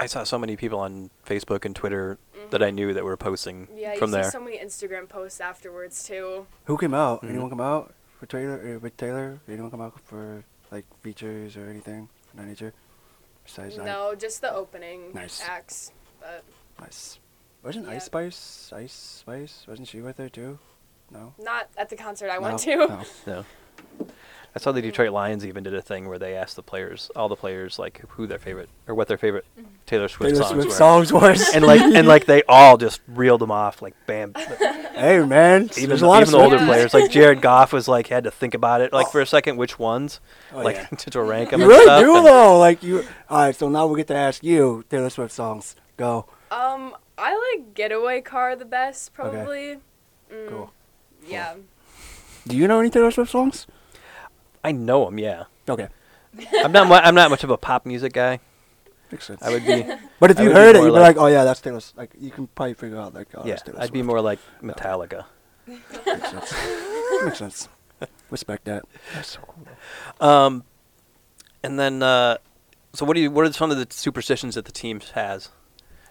[0.00, 2.18] I saw so many people on Facebook and Twitter
[2.50, 3.78] that I knew that were posting Mm-hmm.
[3.78, 4.30] Yeah, you from see there.
[4.30, 6.46] so many Instagram posts afterwards too.
[6.64, 7.22] Who came out?
[7.22, 7.28] Mhm.
[7.30, 8.58] Anyone come out for Taylor?
[8.58, 9.38] Uh, with Taylor?
[9.48, 10.42] Anyone come out for
[10.72, 12.72] like features or anything of that nature?
[13.44, 15.40] Besides that, No, just the opening Nice.
[15.46, 15.92] acts.
[16.20, 16.42] But
[16.80, 17.18] nice.
[17.62, 17.92] Wasn't Yeah.
[17.94, 18.72] Ice Spice?
[18.74, 19.66] Ice Spice?
[19.68, 20.58] Wasn't she with her too?
[21.12, 21.34] No.
[21.38, 22.76] not at the concert I went to.
[22.76, 23.02] No.
[23.26, 23.44] No.
[24.54, 27.30] I saw the Detroit Lions even did a thing where they asked the players, all
[27.30, 29.46] the players, like who their favorite or what their favorite
[29.86, 30.74] Taylor Swift Taylor songs Swift were.
[30.74, 31.54] songs was.
[31.54, 34.34] and like and like they all just reeled them off like bam.
[34.94, 36.66] hey man, Even, there's a lot even of the older Swifties.
[36.66, 39.56] players like Jared Goff was like had to think about it like for a second
[39.56, 40.20] which ones
[40.52, 40.84] Oh, like yeah.
[40.98, 41.60] to rank them.
[41.60, 42.58] You and really stuff, do though.
[42.58, 43.04] Like you.
[43.30, 45.76] All right, so now we get to ask you Taylor Swift songs.
[45.96, 46.26] Go.
[46.50, 49.78] Um, I like Getaway Car the best probably.
[50.30, 50.72] Mm, Cool.
[51.26, 51.54] Yeah.
[52.46, 53.66] Do you know any Taylor Swift songs?
[54.64, 55.44] I know them, yeah.
[55.68, 55.88] Okay,
[56.64, 58.40] I'm not mu- I'm not much of a pop music guy.
[59.10, 59.42] makes sense.
[59.42, 59.82] I would be
[60.20, 61.44] but if I you would be heard it, more you'd be like- like, "Oh yeah,
[61.44, 63.50] that's Taylor." S-" Like you can probably figure out like, "Oh, yeah.
[63.52, 65.24] that's Taylor I'd be Swift." more like Metallica.
[65.66, 66.54] Makes sense.
[67.24, 67.68] makes sense.
[68.30, 68.84] Respect that.
[69.14, 70.26] That's so cool.
[70.28, 70.64] Um,
[71.62, 72.38] and then uh,
[72.94, 75.50] so what do you what are some of the superstitions that the team has?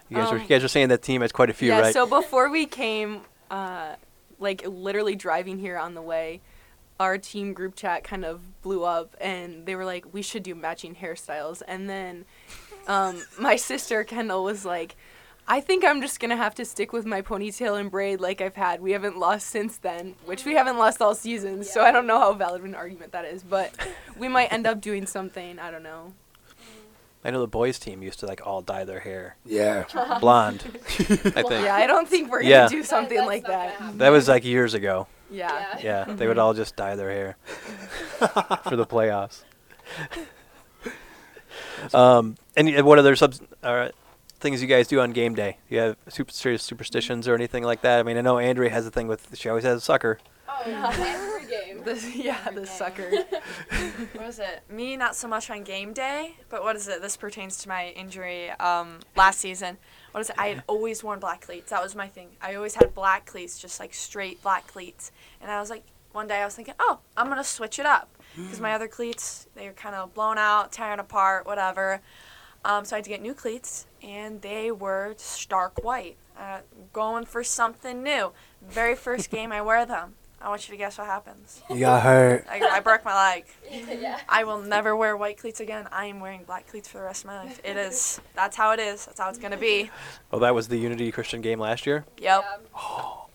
[0.08, 1.80] You guys are Um, you guys are saying that team has quite a few, yeah.
[1.80, 1.92] right?
[1.92, 3.96] So before we came, uh,
[4.42, 6.40] like literally driving here on the way,
[7.00, 10.54] our team group chat kind of blew up, and they were like, "We should do
[10.54, 12.24] matching hairstyles." And then,
[12.86, 14.96] um, my sister Kendall was like.
[15.48, 18.54] I think I'm just gonna have to stick with my ponytail and braid like I've
[18.54, 18.80] had.
[18.80, 21.64] We haven't lost since then, which we haven't lost all season.
[21.64, 23.74] So I don't know how valid of an argument that is, but
[24.16, 25.58] we might end up doing something.
[25.58, 26.12] I don't know.
[27.24, 29.84] I know the boys team used to like all dye their hair Yeah.
[30.20, 30.62] blonde.
[30.98, 33.74] I think Yeah, I don't think we're gonna do something that's like not gonna that.
[33.76, 33.98] happen.
[33.98, 35.06] that was like years ago.
[35.30, 35.78] Yeah.
[35.82, 37.36] Yeah, they would all just dye their hair
[38.64, 39.44] for the playoffs.
[41.94, 43.88] Um, and y- what other subs uh,
[44.40, 45.58] things you guys do on game day?
[45.68, 47.98] You have super serious superstitions or anything like that?
[47.98, 50.18] I mean, I know Andrea has a thing with she always has a sucker.
[50.66, 51.82] Every game.
[51.84, 53.10] The, yeah, the sucker.
[54.14, 54.62] What is it?
[54.70, 57.02] Me, not so much on game day, but what is it?
[57.02, 59.78] This pertains to my injury um, last season.
[60.12, 60.36] What is it?
[60.38, 61.70] I had always worn black cleats.
[61.70, 62.28] That was my thing.
[62.40, 65.10] I always had black cleats, just like straight black cleats.
[65.40, 67.86] And I was like, one day I was thinking, oh, I'm going to switch it
[67.86, 68.10] up.
[68.36, 72.00] Because my other cleats, they were kind of blown out, tearing apart, whatever.
[72.64, 76.16] Um, so I had to get new cleats, and they were stark white.
[76.38, 76.60] Uh,
[76.92, 78.32] going for something new.
[78.66, 80.14] Very first game I wear them.
[80.42, 81.62] I want you to guess what happens.
[81.70, 82.44] You got hurt.
[82.50, 83.44] I, I broke my leg.
[84.00, 84.18] yeah.
[84.28, 85.86] I will never wear white cleats again.
[85.92, 87.60] I am wearing black cleats for the rest of my life.
[87.64, 88.20] It is.
[88.34, 89.06] That's how it is.
[89.06, 89.90] That's how it's gonna be.
[90.32, 92.04] Oh, that was the Unity Christian game last year.
[92.18, 92.68] Yep.
[92.76, 93.18] Oh.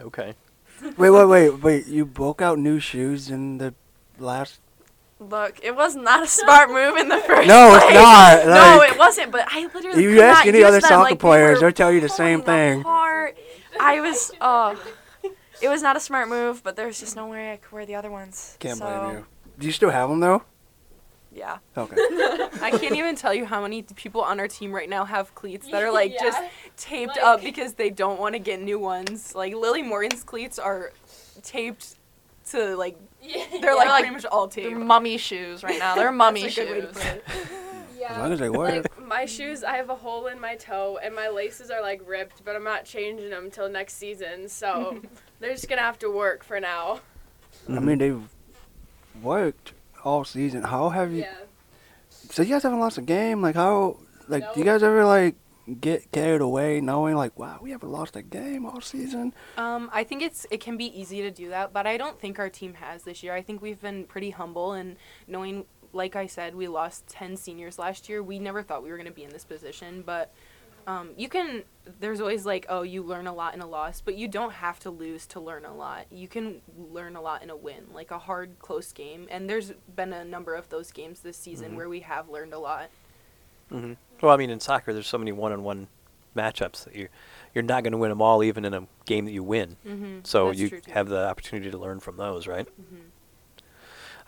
[0.00, 0.34] Okay.
[0.98, 1.86] Wait, wait, wait, wait.
[1.86, 3.72] You broke out new shoes in the
[4.18, 4.58] last
[5.20, 7.94] Look, it was not a smart move in the first No, it's place.
[7.94, 9.30] not, no, it wasn't.
[9.30, 11.70] But I literally You could ask not any use other them, soccer like, players, they'll
[11.70, 12.80] tell you the same thing.
[12.80, 13.38] apart.
[13.80, 14.76] I was, oh,
[15.62, 17.94] it was not a smart move, but there's just no way I could wear the
[17.94, 18.56] other ones.
[18.60, 19.26] Can't so, blame you.
[19.58, 20.42] Do you still have them though?
[21.32, 21.58] Yeah.
[21.76, 21.96] Okay.
[22.62, 25.68] I can't even tell you how many people on our team right now have cleats
[25.68, 26.22] that are like Yeah.
[26.22, 26.42] just
[26.76, 29.34] taped Like- up because they don't want to get new ones.
[29.34, 30.92] Like Lily Morgan's cleats are
[31.42, 31.96] taped
[32.50, 33.44] to like Yeah.
[33.60, 35.94] they're like, like- pretty much all They're mummy shoes right now.
[35.96, 37.48] They're mummy That's a good way to shoes.
[38.08, 38.16] Put it.
[38.16, 38.70] As long as they work.
[38.74, 42.00] Like my shoes, I have a hole in my toe and my laces are like
[42.06, 44.48] ripped, but I'm not changing them till next season.
[44.48, 45.00] So
[45.40, 47.00] they're just gonna have to work for now.
[47.68, 48.22] I mean, they've
[49.22, 49.72] worked
[50.04, 50.62] all season.
[50.62, 51.20] How have you?
[51.20, 51.34] Yeah.
[52.10, 53.42] So you guys haven't lost a game.
[53.42, 53.98] Like how?
[54.28, 54.74] Like do you Nope.
[54.74, 55.36] guys ever like
[55.80, 59.32] get carried away knowing like wow we haven't lost a game all season?
[59.56, 62.38] Um, I think it's it can be easy to do that, but I don't think
[62.38, 63.34] our team has this year.
[63.34, 64.96] I think we've been pretty humble and
[65.26, 65.64] knowing,
[65.94, 68.22] like I said, we lost ten seniors last year.
[68.22, 70.32] We never thought we were going to be in this position, but
[70.86, 71.62] um, you can.
[72.00, 74.78] There's always like, oh, you learn a lot in a loss, but you don't have
[74.80, 76.06] to lose to learn a lot.
[76.10, 76.60] You can
[76.92, 79.26] learn a lot in a win, like a hard, close game.
[79.30, 81.76] And there's been a number of those games this season Mhm.
[81.76, 82.90] where we have learned a lot.
[83.70, 85.88] hmm Well, I mean, in soccer, there's so many one-on-one
[86.36, 87.08] matchups that you're,
[87.54, 89.76] you're not going to win them all, even in a game that you win.
[89.86, 90.18] Mm-hmm.
[90.24, 92.68] So That's you have the opportunity to learn from those, right?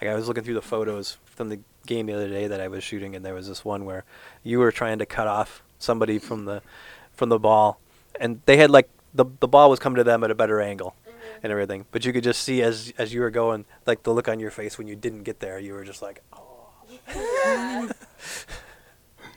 [0.00, 2.68] Like I was looking through the photos from the game the other day that I
[2.68, 4.04] was shooting, and there was this one where
[4.42, 6.62] you were trying to cut off somebody from the
[7.14, 7.80] from the ball,
[8.20, 10.94] and they had like the the ball was coming to them at a better angle
[11.42, 14.28] and everything, but you could just see as as you were going, like the look
[14.28, 16.68] on your face when you didn't get there, you were just like, oh.
[17.08, 17.88] Yeah.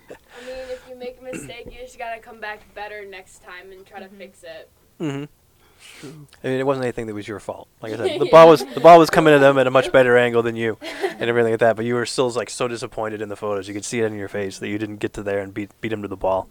[0.10, 3.72] I mean, if you make a mistake, you just gotta come back better next time
[3.72, 4.70] and try to fix it.
[5.00, 5.26] Mm-hmm.
[6.04, 7.68] I mean, it wasn't anything that was your fault.
[7.82, 9.92] Like I said, the ball was the ball was coming to them at a much
[9.92, 11.76] better angle than you, and everything like that.
[11.76, 13.68] But you were still like so disappointed in the photos.
[13.68, 15.72] You could see it in your face that you didn't get to there and beat
[15.82, 16.50] beat him to the ball.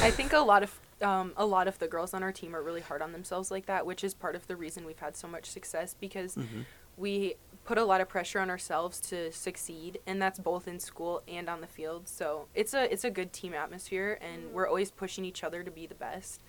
[0.00, 2.62] I think a lot of um, a lot of the girls on our team are
[2.62, 5.28] really hard on themselves like that, which is part of the reason we've had so
[5.28, 6.36] much success because
[6.96, 11.22] we put a lot of pressure on ourselves to succeed, and that's both in school
[11.28, 12.08] and on the field.
[12.08, 15.70] So it's a it's a good team atmosphere, and we're always pushing each other to
[15.70, 16.42] be the best.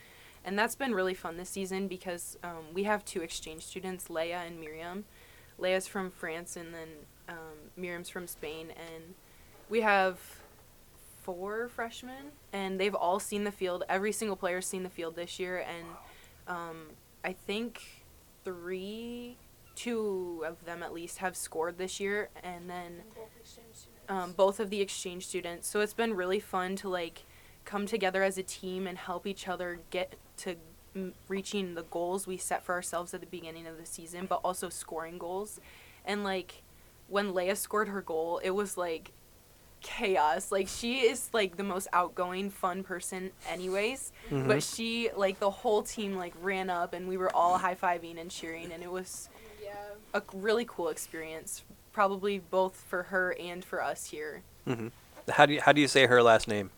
[0.43, 4.45] And that's been really fun this season because um, we have two exchange students, Leia
[4.47, 5.05] and Miriam.
[5.59, 6.87] Leia's from France, and then
[7.29, 9.13] um, Miriam's from Spain, and
[9.69, 10.19] we have
[11.21, 13.83] four freshmen, and they've all seen the field.
[13.87, 15.87] Every single player's seen the field this year, and
[16.47, 16.77] um,
[17.23, 18.03] I think
[18.43, 19.37] three,
[19.75, 23.03] two of them at least have scored this year, and then
[24.09, 25.67] um, both of the exchange students.
[25.67, 27.23] So it's been really fun to like
[27.65, 30.55] come together as a team and help each other get to
[30.95, 34.41] m- reaching the goals we set for ourselves at the beginning of the season, but
[34.43, 35.59] also scoring goals.
[36.05, 36.61] And like
[37.07, 39.11] when Leia scored her goal, it was like
[39.81, 40.51] chaos.
[40.51, 44.11] Like she is like the most outgoing, fun person, anyways.
[44.29, 44.47] Mm-hmm.
[44.47, 48.19] But she like the whole team like ran up and we were all high fiving
[48.19, 49.29] and cheering, and it was
[49.63, 49.73] Yeah.
[50.13, 51.63] a really cool experience.
[51.93, 54.43] Probably both for her and for us here.
[54.65, 54.87] hmm
[55.29, 56.69] How do you how do you say her last name?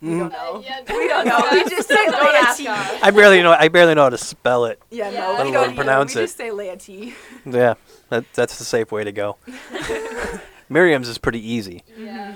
[0.00, 0.54] We don't know.
[0.56, 1.40] Uh, yeah, We don't know.
[1.50, 2.66] We just say Don't Leia ask T.
[2.68, 2.98] us.
[3.02, 4.80] I barely know I barely know how to spell it.
[4.90, 5.20] Yeah, Yeah.
[5.20, 5.74] no, Let we alone don't either.
[5.74, 6.24] pronounce we it.
[6.24, 7.14] just say Leia T.
[7.44, 7.74] Yeah,
[8.10, 9.36] that, that's the safe way to go.
[10.68, 12.34] Miriam's is pretty easy, Yeah.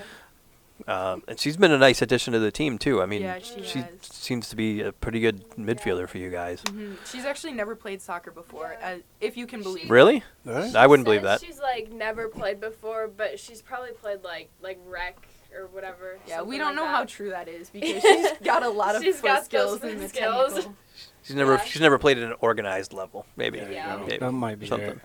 [0.88, 3.02] um, and she's been a nice addition to the team too.
[3.02, 3.86] I mean, Yeah, she has.
[4.00, 6.62] seems to be a pretty good midfielder for you guys.
[6.68, 8.88] hmm She's actually never played soccer before, Yeah.
[8.94, 9.84] uh, if you can believe.
[9.84, 9.90] it.
[9.90, 10.24] Really?
[10.46, 10.74] Right?
[10.74, 11.40] I wouldn't believe that.
[11.42, 15.16] She's like never played before, but she's probably played like like rec
[15.56, 16.18] or whatever.
[16.26, 16.88] Yeah, we don't like know that.
[16.96, 20.08] how true that is because she's got a lot of She's foot got skills and
[20.08, 20.54] skills.
[20.54, 20.76] technical.
[21.22, 21.64] She's never Yeah.
[21.64, 23.26] she's never played at an organized level.
[23.36, 23.58] Maybe.
[23.60, 23.96] There Yeah.
[23.96, 24.18] Maybe.
[24.18, 24.88] That might be Something.
[24.90, 24.98] it.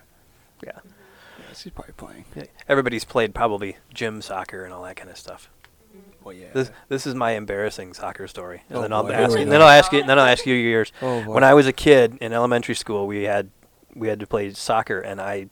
[0.66, 0.72] Yeah.
[0.84, 2.26] Yeah, she's probably playing.
[2.68, 5.50] Everybody's played probably gym soccer and all that kind of stuff.
[5.96, 6.10] Mm-hmm.
[6.24, 6.48] Well, yeah.
[6.54, 9.46] This this is my embarrassing soccer story, and Oh, then I'll boy, ask here you.
[9.46, 9.62] we Then.
[9.62, 10.04] I'll ask you.
[10.04, 10.92] Then I'll ask you yours.
[11.02, 11.32] oh, boy.
[11.34, 13.50] When I was a kid in elementary school, we had
[13.96, 15.48] we had to play soccer, and I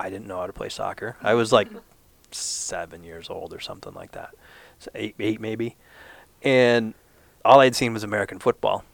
[0.00, 1.16] I didn't know how to play soccer.
[1.22, 1.68] I was like
[2.34, 4.34] seven years old or something like that,
[4.78, 5.76] so eight eight maybe,
[6.42, 6.94] and
[7.44, 8.84] all I'd seen was American football.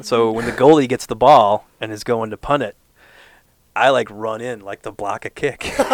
[0.00, 0.36] So mm-hmm.
[0.36, 2.76] when the goalie gets the ball and is going to punt it,
[3.76, 5.72] I like run in like to block a kick.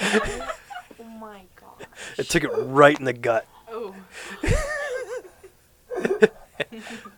[0.00, 1.86] Oh my god.
[2.16, 3.46] it took it right in the gut.
[3.70, 3.94] Oh,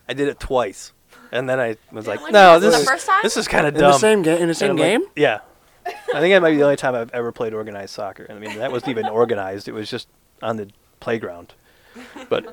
[0.08, 0.92] I did it twice,
[1.30, 3.20] and then I was like, like "No, that was this the is first time?
[3.22, 4.42] this is kind of dumb." in dumb." the same game.
[4.42, 5.02] In the same I'm like, game.
[5.16, 5.40] yeah.
[5.86, 8.26] I think that might be the only time I've ever played organized soccer.
[8.28, 9.68] I mean, that wasn't even organized.
[9.68, 10.08] It was just
[10.42, 10.68] on the
[11.00, 11.54] playground.
[12.28, 12.46] But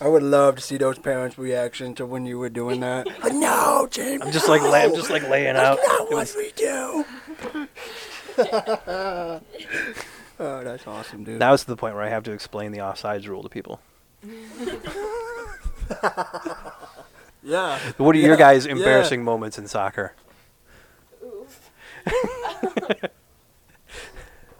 [0.00, 3.06] I would love to see those parents' reaction to when you were doing that.
[3.22, 4.22] like, no, James.
[4.22, 5.76] I'm just like la- I'm just like laying out.
[5.78, 7.04] That's not what was, we do.
[10.40, 11.40] Oh, that's awesome, dude.
[11.40, 13.80] Now it's to the point where I have to explain the offsides rule to people.
[17.42, 17.78] yeah.
[17.96, 18.72] What are your Yeah, guys' yeah.
[18.72, 20.12] embarrassing moments in soccer?
[21.24, 21.70] Oof.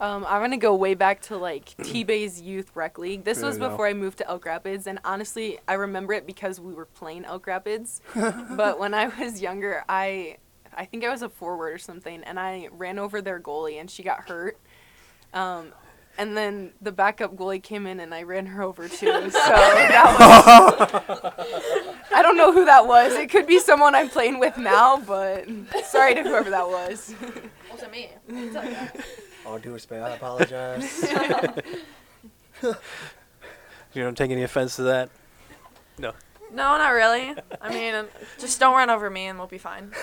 [0.00, 3.24] Um, I'm gonna go way back to like T-Bay's Youth Rec League.
[3.24, 3.68] This There was go.
[3.70, 7.24] before I moved to Elk Rapids, and honestly, I remember it because we were playing
[7.24, 8.00] Elk Rapids.
[8.14, 10.36] but when I was younger, I,
[10.72, 13.90] I think I was a forward or something, and I ran over their goalie, and
[13.90, 14.56] she got hurt.
[15.34, 15.72] Um,
[16.16, 19.06] and then the backup goalie came in, and I ran her over too.
[19.30, 21.96] So that was.
[22.12, 23.14] I don't know who that was.
[23.14, 25.46] It could be someone I'm playing with now, but
[25.84, 27.14] sorry to whoever that was.
[27.70, 28.10] Wasn't me.
[29.46, 31.04] All due respect, I apologize.
[33.94, 35.10] You don't take any offense to that?
[35.98, 36.12] No.
[36.50, 37.34] No, not really.
[37.60, 38.04] I mean,
[38.38, 39.92] just don't run over me and we'll be fine.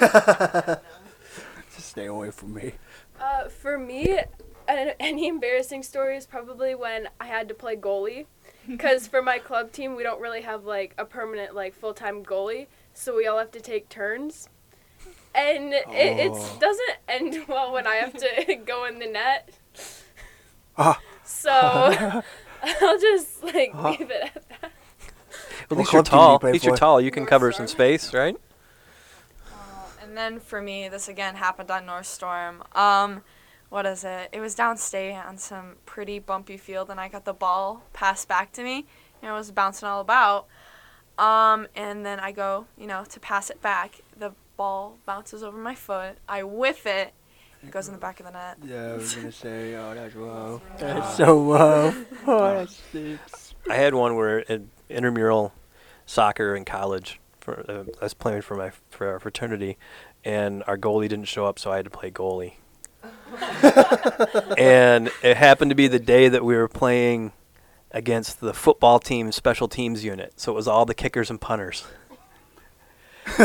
[1.76, 2.74] Just stay away from me.
[3.20, 4.20] Uh, for me,
[4.68, 8.26] an, any embarrassing story is probably when I had to play goalie.
[8.68, 12.24] Because for my club team, we don't really have like a permanent like full time
[12.24, 14.50] goalie, so we all have to take turns.
[15.36, 16.58] And it it Oh.
[16.60, 19.50] doesn't end well when I have to go in the net.
[20.78, 21.00] Ah.
[21.24, 21.52] So
[22.64, 23.90] I'll just like Ah.
[23.92, 24.72] leave it at that.
[25.64, 26.36] At What least you're club you tall.
[26.48, 27.02] At least you're tall.
[27.02, 27.68] You can North cover Star.
[27.68, 28.36] some space, right?
[30.02, 32.64] And then for me, this again happened on North Storm.
[32.74, 33.24] Um,
[33.70, 34.30] what is it?
[34.32, 38.52] It was downstate on some pretty bumpy field, and I got the ball passed back
[38.54, 38.86] to me,
[39.22, 40.46] and it was bouncing all about.
[41.18, 44.02] Um, and then I go, you know, to pass it back.
[44.18, 46.18] The ball bounces over my foot.
[46.28, 47.14] I whiff it.
[47.64, 48.58] It goes in the back of the net.
[48.64, 50.62] Yeah, I was gonna say, oh, that's rough.
[50.78, 51.98] That's so rough.
[52.28, 53.56] Oh, that stinks.
[53.70, 55.54] I had one where in intramural
[56.06, 59.78] soccer in college, for uh, I was playing for my for our fraternity,
[60.24, 62.54] and our goalie didn't show up, so I had to play goalie.
[64.58, 67.34] and it happened to be the day that we were playing
[67.92, 71.86] against the football team special teams unit, so it was all the kickers and punters.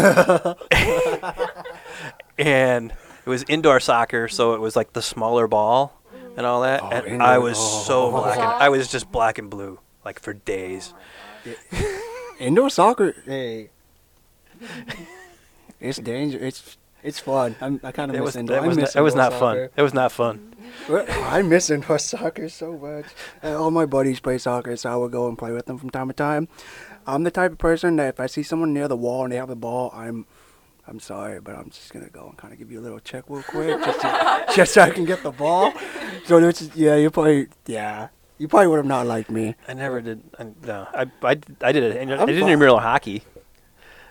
[2.38, 2.92] and
[3.24, 6.00] it was indoor soccer, so it was like the smaller ball
[6.36, 6.82] and all that.
[6.82, 8.10] Oh, and I indoor- was so oh.
[8.22, 8.38] black.
[8.38, 10.94] And, I was just black and blue, like for days.
[12.38, 13.70] Indoor soccer, hey.
[15.80, 16.42] It's dangerous.
[16.42, 17.56] It's it's fun.
[17.62, 18.56] I'm, I kind of miss was, indoor.
[18.56, 19.68] that I was, miss not, it was not soccer.
[19.68, 19.68] fun.
[19.76, 20.54] It was not fun.
[20.88, 23.06] I miss indoor soccer so much.
[23.42, 26.08] All my buddies play soccer, so I would go and play with them from time
[26.08, 26.48] to time.
[27.06, 29.36] I'm the type of person that if I see someone near the wall and they
[29.36, 30.26] have the ball, I'm
[30.86, 33.24] I'm sorry, but I'm just gonna go and kind of give you a little check
[33.28, 35.72] real quick, just, to, just so I can get the ball.
[36.24, 38.08] So is, yeah, you probably yeah,
[38.38, 39.54] you probably would have not liked me.
[39.68, 40.22] I never did.
[40.38, 41.96] I, no, I, I, I did it.
[41.96, 42.28] I I'm did fine.
[42.30, 43.22] intramural hockey.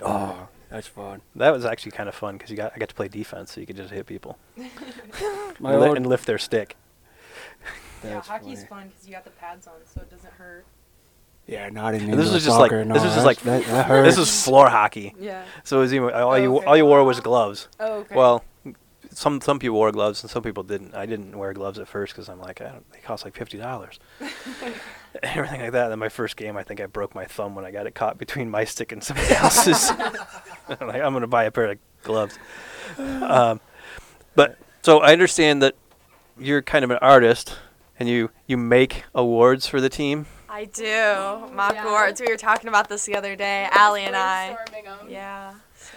[0.01, 1.21] Oh, that's fun.
[1.35, 3.59] That was actually kind of fun because you got I got to play defense, so
[3.61, 4.63] you could just hit people My
[5.73, 6.75] and, li- old, and lift their stick.
[8.03, 8.67] yeah, that's hockey's funny.
[8.67, 10.65] fun because you got the pads on, so it doesn't hurt.
[11.47, 12.85] Yeah, not in And this was just like soccer.
[12.85, 14.07] no, this was just that's- like that, that hurts.
[14.09, 15.15] this was floor hockey.
[15.19, 15.43] Yeah.
[15.63, 16.65] So it was even, all oh, you Okay.
[16.65, 17.67] all you wore was gloves.
[17.79, 18.15] Oh, okay.
[18.15, 18.43] Well,
[19.11, 20.93] some some people wore gloves and some people didn't.
[20.93, 23.57] I didn't wear gloves at first because I'm like, I don't, they cost like fifty
[23.57, 23.99] dollars.
[25.23, 25.83] Everything like that.
[25.85, 27.95] And then my first game, I think I broke my thumb when I got it
[27.95, 29.89] caught between my stick and somebody else's.
[29.89, 30.13] I'm
[30.87, 32.37] like, I'm gonna buy a pair of gloves.
[32.97, 33.59] Um,
[34.35, 35.75] but so I understand that
[36.37, 37.57] you're kind of an artist
[37.99, 40.25] and you you make awards for the team.
[40.47, 40.83] I do.
[41.53, 41.87] Mock Yeah.
[41.87, 42.21] awards.
[42.21, 44.57] We were talking about this the other day, Ally and I.
[44.67, 45.09] Brainstorming 'em.
[45.09, 45.53] Yeah.
[45.75, 45.93] So.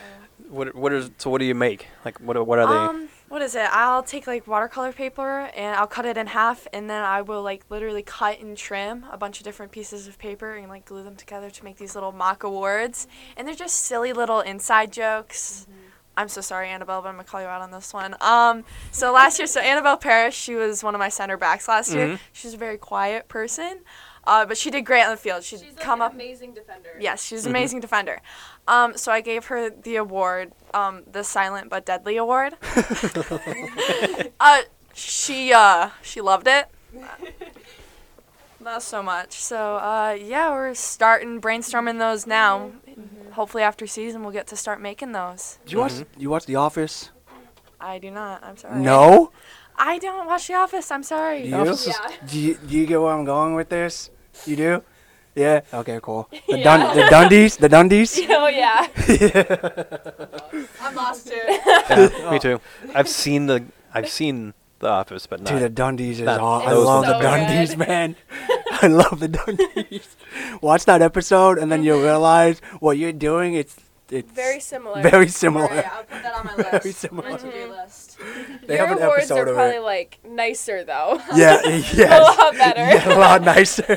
[0.48, 1.86] What what is so what do you make?
[2.04, 3.06] Like what what are they?
[3.32, 3.66] What is it?
[3.72, 7.42] I'll take like watercolor paper and I'll cut it in half, and then I will
[7.42, 11.02] like literally cut and trim a bunch of different pieces of paper and like glue
[11.02, 13.06] them together to make these little mock awards.
[13.34, 15.66] And they're just silly little inside jokes.
[16.14, 18.14] I'm so sorry, Annabelle, but I'm gonna call you out on this one.
[18.20, 21.90] Um, so last year, so Annabelle Parrish, she was one of my center backs last
[21.94, 22.08] year.
[22.08, 22.18] Mhm.
[22.34, 23.80] She's a very quiet person,
[24.24, 25.42] uh, but she did great on the field.
[25.42, 26.12] She'd She's come an up.
[26.12, 26.90] amazing defender.
[27.00, 27.56] Yes, she's an Mhm.
[27.56, 28.20] amazing defender.
[28.68, 32.54] Um, so I gave her the award, um, the Silent but Deadly Award.
[34.40, 34.62] uh,
[34.94, 36.66] she uh, she loved it.
[38.60, 39.32] Not so much.
[39.32, 42.70] So uh, yeah, we're starting brainstorming those now.
[43.32, 45.58] Hopefully after season we'll get to start making those.
[45.64, 45.92] Did you watch?
[45.92, 46.06] Mhm.
[46.18, 47.10] You watch The Office?
[47.80, 48.44] I do not.
[48.44, 48.78] I'm sorry.
[48.80, 49.32] No.
[49.76, 50.90] I don't watch The Office.
[50.92, 51.42] I'm sorry.
[51.42, 51.62] Do The you?
[51.62, 52.16] Office Yeah.
[52.28, 54.10] Do you, do you get where I'm going with this?
[54.46, 54.82] You do?
[55.34, 55.60] Yeah.
[55.72, 55.98] Okay.
[56.02, 56.28] Cool.
[56.48, 56.64] The Yeah.
[56.64, 57.58] Dun- the Dundies.
[57.58, 58.18] The Dundies.
[58.30, 58.86] oh yeah.
[60.82, 61.40] I'm lost too.
[61.46, 62.60] Yeah, me too.
[62.60, 62.90] Oh.
[62.94, 63.64] I've seen the
[63.94, 65.50] I've seen The Office, but not.
[65.50, 66.62] Dude, the Dundies is Not all.
[66.62, 67.24] I those love the ones.
[67.24, 67.88] Dundies, good.
[67.88, 68.16] man.
[68.82, 70.06] I love the Dundies.
[70.60, 73.54] Watch that episode, and then you'll realize what you're doing.
[73.54, 73.76] It's
[74.12, 75.02] it's Very similar.
[75.02, 75.64] very similar.
[75.64, 76.70] Alright, I'll put that on my list.
[76.82, 77.30] Very similar.
[77.30, 78.18] My to-do list.
[78.66, 79.80] They Your have an awards episode are probably it.
[79.82, 81.20] like nicer though.
[81.34, 82.80] Yeah, a lot better.
[82.82, 83.96] Yeah, a lot nicer.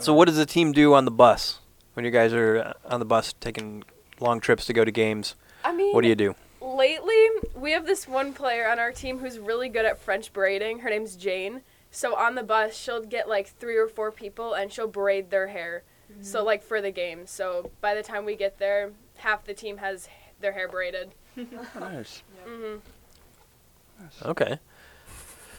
[0.00, 1.60] So what does the team do on the bus
[1.94, 3.84] when you guys are uh, on the bus taking
[4.20, 5.34] long trips to go to games?
[5.64, 6.34] I mean, What do you do?
[6.60, 7.14] lately
[7.56, 10.80] we have this one player on our team who's really good at French braiding.
[10.80, 11.62] Her name's Jane.
[11.90, 15.48] So on the bus, she'll get like three or four people and she'll braid their
[15.48, 15.82] hair.
[16.22, 17.26] So like for the game.
[17.26, 20.08] So by the time we get there, half the team has
[20.40, 21.10] their hair braided.
[21.78, 22.22] nice.
[22.46, 22.76] hmm
[24.24, 24.58] Okay.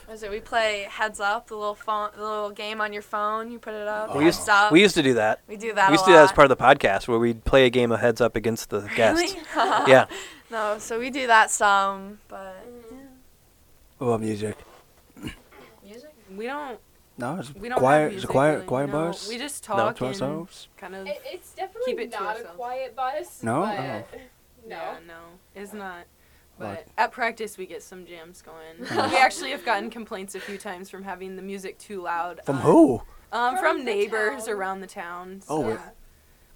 [0.06, 0.30] What is it?
[0.30, 3.52] We play Heads Up, the little phone, the little game on your phone.
[3.52, 4.16] You put it up.
[4.16, 4.72] We used Up.
[4.72, 5.40] we used to do that.
[5.46, 5.88] We do that.
[5.88, 7.70] we used a to do that as part of the podcast where we'd play a
[7.70, 9.34] game of heads up against the guests.
[9.54, 9.88] Really?
[9.90, 10.06] Yeah.
[10.50, 12.66] No, so we do that some, but
[14.00, 14.56] Oh, music.
[15.84, 16.12] music.
[16.36, 16.80] We don't.
[17.20, 18.02] No, it's We don't quiet.
[18.04, 18.92] Have It's a quiet, really, quiet no.
[18.92, 19.28] bus.
[19.28, 20.68] We just No, talk to and ourselves.
[20.76, 21.06] kind of.
[21.06, 23.42] It, it's definitely Keep it to not a quiet bus.
[23.42, 23.60] No?
[23.62, 24.18] But Oh.
[24.68, 24.76] No.
[24.76, 25.14] Yeah, no,
[25.54, 26.04] it's not.
[26.58, 28.78] But Like- at practice, we get some jams going.
[29.10, 32.40] We actually have gotten complaints a few times from having the music too loud.
[32.44, 33.02] From um, who?
[33.32, 34.54] Um, From from, neighbors town.
[34.54, 35.40] around the town.
[35.48, 35.78] Oh, so wait.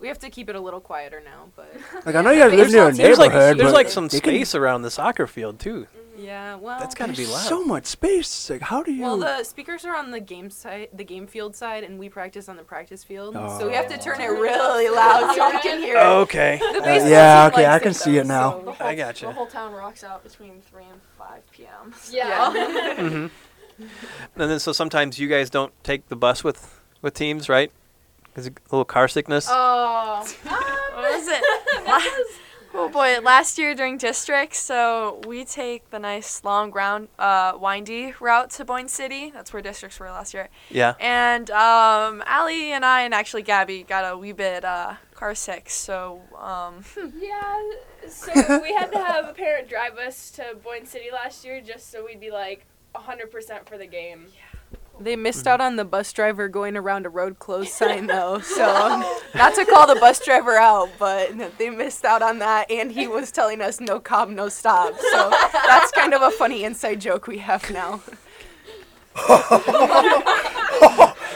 [0.00, 1.72] we have to keep it a little quieter now, but
[2.04, 4.08] Like I know you guys live There's near a not- There's like there's like some
[4.08, 5.86] they can- space around the soccer field too.
[6.24, 7.48] Yeah, well, That's gotta be There's loud.
[7.48, 8.50] So much space.
[8.50, 9.02] Like how do you?
[9.02, 12.48] Well, the speakers are on the game side, the game field side, and we practice
[12.48, 13.34] on the practice field.
[13.34, 14.02] So we have to Oh.
[14.02, 16.00] turn it really loud so we can hear it.
[16.24, 16.58] Okay.
[16.60, 18.50] The Uh, baseball yeah, team okay, I can it, see though, it now.
[18.50, 19.26] The so- whole, I gotcha.
[19.26, 21.94] The whole town rocks out between 3 and 5 p.m.
[22.10, 22.50] Yeah.
[22.96, 23.26] hmm
[24.36, 27.70] And then so sometimes you guys don't take the bus with with teams, right?
[28.36, 29.46] Is it a little car sickness?
[29.50, 30.24] Oh.
[30.94, 31.42] What was it?
[31.86, 32.00] La-
[32.74, 38.14] oh boy, last year during districts, so we take the nice long ground, uh, windy
[38.20, 39.30] route to Boyne City.
[39.30, 40.48] That's where districts were last year.
[40.70, 40.94] yeah.
[41.00, 45.70] And um, Ally and I, and actually Gabby, got a wee bit uh, car sick.
[45.70, 46.84] So um,
[47.18, 47.62] Yeah,
[48.08, 51.90] so we had to have a parent drive us to Boyne City last year just
[51.90, 54.26] so we'd be like 100% for the game.
[55.00, 58.64] They missed out on the bus driver going around a road closed sign though, so
[59.34, 63.06] not to call the bus driver out, but they missed out on that, and he
[63.08, 64.94] was telling us no cob, no stop.
[65.12, 68.00] So that's kind of a funny inside joke we have now.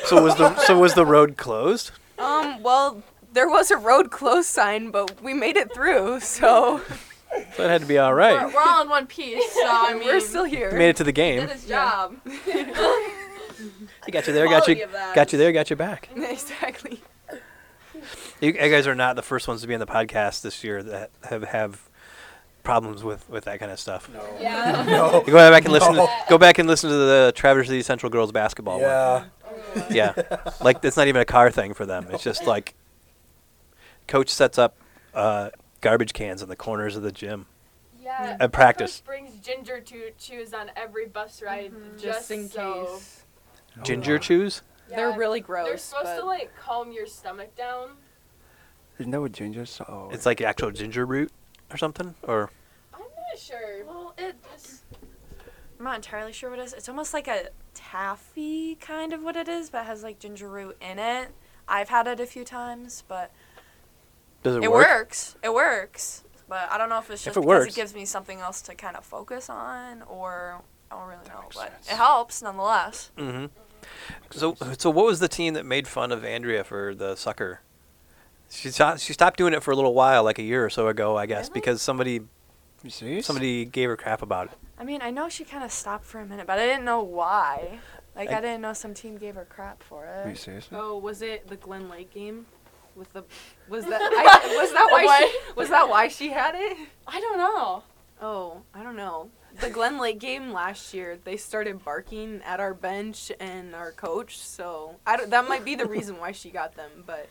[0.05, 1.91] So was the so was the road closed?
[2.19, 3.03] Um, well,
[3.33, 6.81] there was a road closed sign, but we made it through, so
[7.55, 8.47] So that had to be all right.
[8.47, 9.45] we're, we're all in one piece.
[9.53, 10.73] So I mean, we're still here.
[10.73, 11.41] Made it to the game.
[11.41, 12.17] did his job.
[14.09, 14.49] I got you there.
[14.49, 14.85] Got you.
[14.85, 15.15] of that.
[15.15, 15.53] Got you there.
[15.53, 16.09] Got you back.
[16.17, 17.03] exactly.
[18.41, 20.83] You, you guys are not the first ones to be on the podcast this year
[20.83, 21.89] that have have
[22.63, 24.09] problems with, with that kind of stuff.
[24.13, 24.25] No.
[24.41, 24.85] Yeah.
[24.89, 25.23] no.
[25.27, 25.95] You go back and listen.
[25.95, 26.07] No.
[26.07, 29.21] To, go back and listen to the Traverse City Central girls basketball Yeah.
[29.75, 29.85] one.
[29.91, 30.15] Yeah,
[30.63, 32.07] like it's not even a car thing for them.
[32.11, 32.75] It's just like
[34.07, 34.77] coach sets up
[35.13, 35.51] uh,
[35.83, 37.45] garbage cans in the corners of the gym.
[38.01, 38.39] Yeah.
[38.41, 38.99] At practice.
[39.01, 43.23] Coach brings ginger to choose on every bus ride Just, just, in so- case.
[43.85, 44.63] Ginger chews.
[44.89, 45.67] They're really gross.
[45.67, 47.91] They're supposed but to like calm your stomach down.
[48.99, 49.65] Isn't that what ginger?
[49.67, 51.31] So, oh, It's like actual ginger root
[51.71, 52.15] or something.
[52.23, 52.51] Or
[52.95, 53.85] I'm not sure.
[53.87, 54.83] Well, it just.
[55.79, 56.73] I'm not entirely sure what it is.
[56.73, 60.49] It's almost like a taffy kind of what it is, but it has like ginger
[60.49, 61.29] root in it.
[61.69, 63.31] I've had it a few times, but
[64.43, 64.89] does it, it, work?
[64.89, 65.37] works.
[65.45, 66.25] It works.
[66.49, 67.73] But I don't know if it's If just it because works.
[67.75, 71.45] it gives me something else to kind of focus on, or I don't really know.
[71.55, 71.89] But sense.
[71.91, 73.13] it helps nonetheless.
[73.19, 73.47] Mm-hmm.
[74.31, 77.61] So, so what was the team that made fun of Andrea for the sucker?
[78.51, 80.89] She stopped, she stopped doing it for a little while, like a year or so
[80.89, 81.61] ago, I guess, Really?
[81.61, 82.21] because somebody
[82.83, 84.53] you somebody gave her crap about it.
[84.79, 87.03] I mean, I know she kind of stopped for a minute, but I didn't know
[87.03, 87.81] why.
[88.15, 90.39] Like, I- I, didn't know some team gave her crap for Are you it.
[90.39, 90.69] serious?
[90.73, 92.47] Oh, was it the Glen Lake game?
[92.97, 93.23] With the
[93.69, 96.77] was that I, was that why she, was that why she had it?
[97.07, 97.83] I don't know.
[98.21, 99.31] Oh, I don't know.
[99.61, 104.39] The Glen Lake game last year, they started barking at our bench and our coach,
[104.39, 106.91] so I don't, that might be the reason why she got them.
[107.07, 107.29] But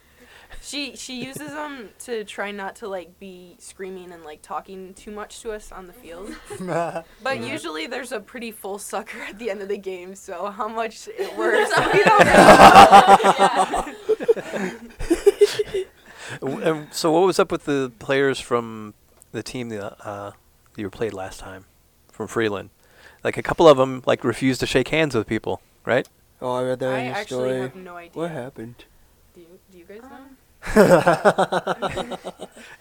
[0.61, 5.11] she she uses them to try not to like be screaming and like talking too
[5.11, 6.33] much to us on the field.
[7.23, 10.67] But usually there's a pretty full sucker at the end of the game, so how
[10.67, 13.93] much it works, we don't know.
[16.41, 18.93] W- so what was up with the players from
[19.31, 20.31] the team that uh,
[20.75, 21.65] you were played last time
[22.17, 22.69] from Freeland?
[23.23, 26.07] Like a couple of them like refused to shake hands with people, right?
[26.41, 27.61] Oh, I read that I in the actually story.
[27.61, 28.11] have no idea.
[28.13, 28.85] What happened?
[29.33, 30.25] Do you, do you guys know?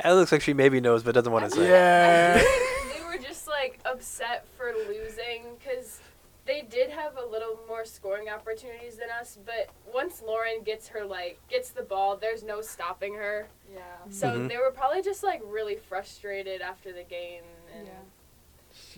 [0.04, 1.68] It looks like she maybe knows but doesn't want to say.
[1.68, 2.34] yeah.
[2.94, 6.00] they were just like upset for losing because
[6.46, 11.04] they did have a little more scoring opportunities than us, but once Lauren gets her
[11.04, 13.48] like gets the ball, there's no stopping her.
[13.72, 13.80] Yeah.
[14.10, 14.48] So Mhm.
[14.48, 17.42] they were probably just like really frustrated after the game
[17.76, 17.88] and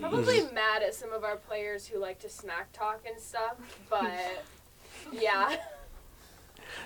[0.01, 3.55] probably mad at some of our players who like to smack talk and stuff.
[3.91, 4.11] But
[5.13, 5.57] yeah,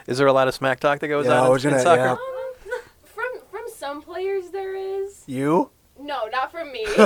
[0.06, 1.70] Is there a lot of smack talk that goes Yeah, on I in- was in
[1.70, 2.02] gonna- soccer?
[2.02, 2.12] yeah.
[2.12, 5.22] Um, from from some players there is.
[5.26, 5.70] You?
[5.98, 6.84] No, not from me.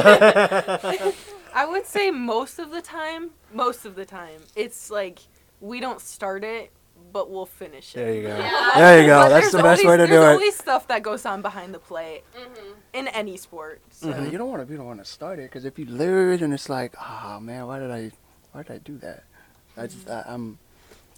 [1.54, 5.20] I would say most of the time, most of the time, it's like
[5.60, 6.70] we don't start it,
[7.16, 7.96] but we'll finish it.
[7.96, 8.36] There you go.
[8.36, 8.70] Yeah.
[8.76, 9.20] There you go.
[9.22, 10.16] But That's the best way to do it.
[10.18, 10.34] There's it.
[10.34, 13.80] always stuff that goes on behind the plate hmm in any sport.
[13.90, 14.10] So.
[14.10, 14.70] Yeah, you don't want to.
[14.70, 17.66] You don't want to start it because if you lose and it's like, oh man,
[17.66, 18.10] why did I,
[18.52, 19.24] why did I do that?
[19.78, 20.58] I just, I, I'm.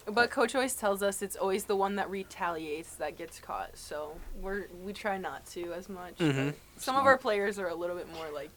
[0.07, 3.77] But coach always tells us it's always the one that retaliates that gets caught.
[3.77, 6.15] So we're we try not to as much.
[6.19, 6.55] but Mhm.
[6.77, 8.51] Some of our players are a little bit more like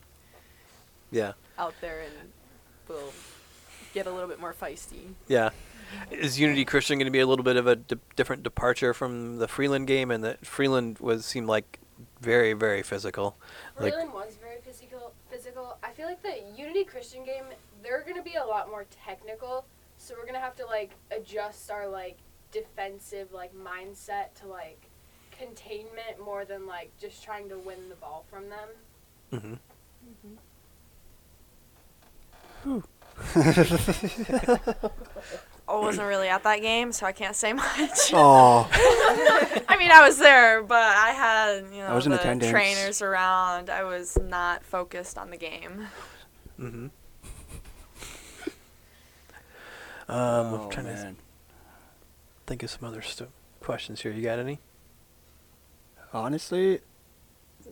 [1.10, 1.34] Yeah.
[1.58, 2.14] out there and
[2.88, 3.12] will
[3.96, 5.14] get a little bit more feisty.
[5.28, 5.50] Yeah.
[6.12, 9.38] Is Unity Christian going to be a little bit of a di- different departure from
[9.38, 10.12] the Freeland game?
[10.12, 11.80] And that Freeland was seemed like
[12.20, 13.36] very, very physical.
[13.80, 15.14] Like, was very physical.
[15.30, 15.78] Physical.
[15.84, 17.46] I feel like the Unity Christian game,
[17.84, 19.66] they're gonna be a lot more technical.
[19.98, 22.18] So we're gonna have to like adjust our like
[22.52, 24.88] defensive like mindset to like
[25.32, 28.70] containment more than like just trying to win the ball from them.
[29.32, 29.56] hmm
[35.78, 38.12] I wasn't really at that game, so I can't say much.
[38.14, 38.70] Oh,
[39.68, 42.52] I mean, I was there, but I had you know was in the attendance.
[42.52, 43.70] trainers around.
[43.70, 45.88] I was not focused on the game.
[46.60, 46.88] Mm-hmm.
[50.10, 51.16] Um, oh I'm trying to man.
[52.46, 53.28] think of some other stu-
[53.62, 54.12] questions here.
[54.12, 54.60] You got any?
[56.14, 56.82] Honestly,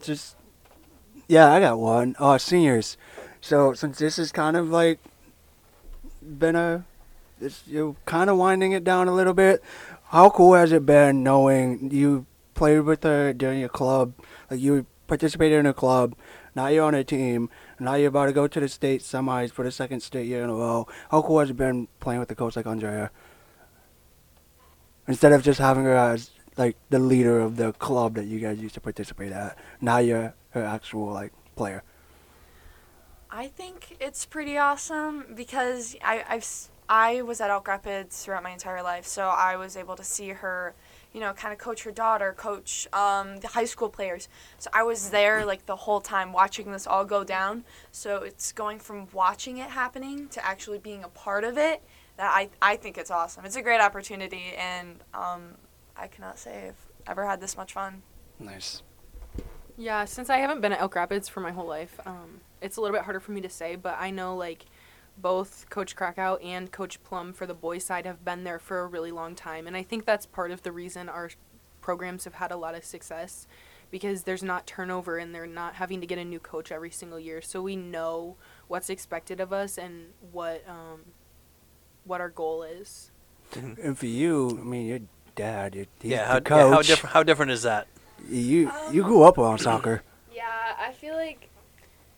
[0.01, 0.37] just
[1.27, 2.15] yeah, I got one.
[2.17, 2.95] Oh, seniors.
[3.41, 4.99] So since this is kind of like
[6.21, 6.85] been a,
[7.39, 9.63] this you're kind of winding it down a little bit.
[10.09, 14.13] How cool has it been knowing you played with her during your club,
[14.49, 16.15] like you participated in a club,
[16.55, 19.63] now you're on a team, now you're about to go to the state semis for
[19.63, 20.87] the second state year in a row.
[21.11, 23.11] How cool has it been playing with a coach like Andrea?
[25.07, 28.59] Instead of just having her as like the leader of the club that you guys
[28.59, 29.57] used to participate at.
[29.79, 31.83] Now you're her actual like player.
[33.31, 36.43] I think it's pretty awesome because I I've
[36.89, 40.29] I was at Elk Rapids throughout my entire life, so I was able to see
[40.29, 40.73] her,
[41.13, 44.27] you know, kind of coach her daughter, coach um, the high school players.
[44.57, 47.63] So I was there like the whole time watching this all go down.
[47.91, 51.83] So it's going from watching it happening to actually being a part of it.
[52.17, 53.45] That I I think it's awesome.
[53.45, 55.55] It's a great opportunity, and um,
[55.95, 58.01] I cannot say I've ever had this much fun.
[58.39, 58.81] Nice.
[59.77, 62.81] Yeah, since I haven't been at Elk Rapids for my whole life, um, it's a
[62.81, 64.65] little bit harder for me to say, but I know like
[65.21, 68.87] both Coach Krakow and Coach Plum for the boys side have been there for a
[68.87, 71.29] really long time, and I think that's part of the reason our
[71.81, 73.47] programs have had a lot of success
[73.91, 77.19] because there's not turnover and they're not having to get a new coach every single
[77.19, 77.41] year.
[77.41, 78.35] So we know
[78.67, 81.01] what's expected of us and what um,
[82.05, 83.11] what our goal is.
[83.55, 84.99] And for you, I mean, your
[85.35, 86.69] dad, your, yeah, the how, yeah.
[86.69, 87.13] How different?
[87.13, 87.87] How different is that?
[88.29, 90.03] You you grew up on soccer.
[90.31, 91.48] Yeah, I feel like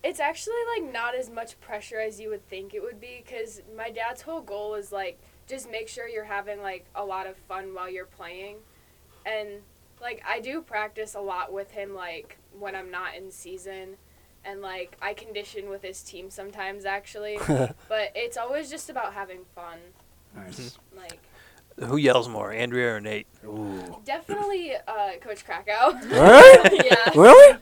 [0.03, 3.61] it's actually like not as much pressure as you would think it would be because
[3.77, 7.35] my dad's whole goal is like just make sure you're having like a lot of
[7.37, 8.57] fun while you're playing,
[9.25, 9.49] and
[10.01, 13.97] like I do practice a lot with him like when I'm not in season,
[14.43, 19.41] and like I condition with his team sometimes actually, but it's always just about having
[19.55, 19.77] fun.
[20.35, 20.77] nice.
[20.95, 21.19] Like
[21.77, 23.27] Who yells more, Andrea or Nate?
[23.45, 24.01] Ooh.
[24.03, 25.93] definitely uh, Coach Krakow.
[26.07, 26.81] Really?
[26.85, 27.11] yeah.
[27.15, 27.57] Really?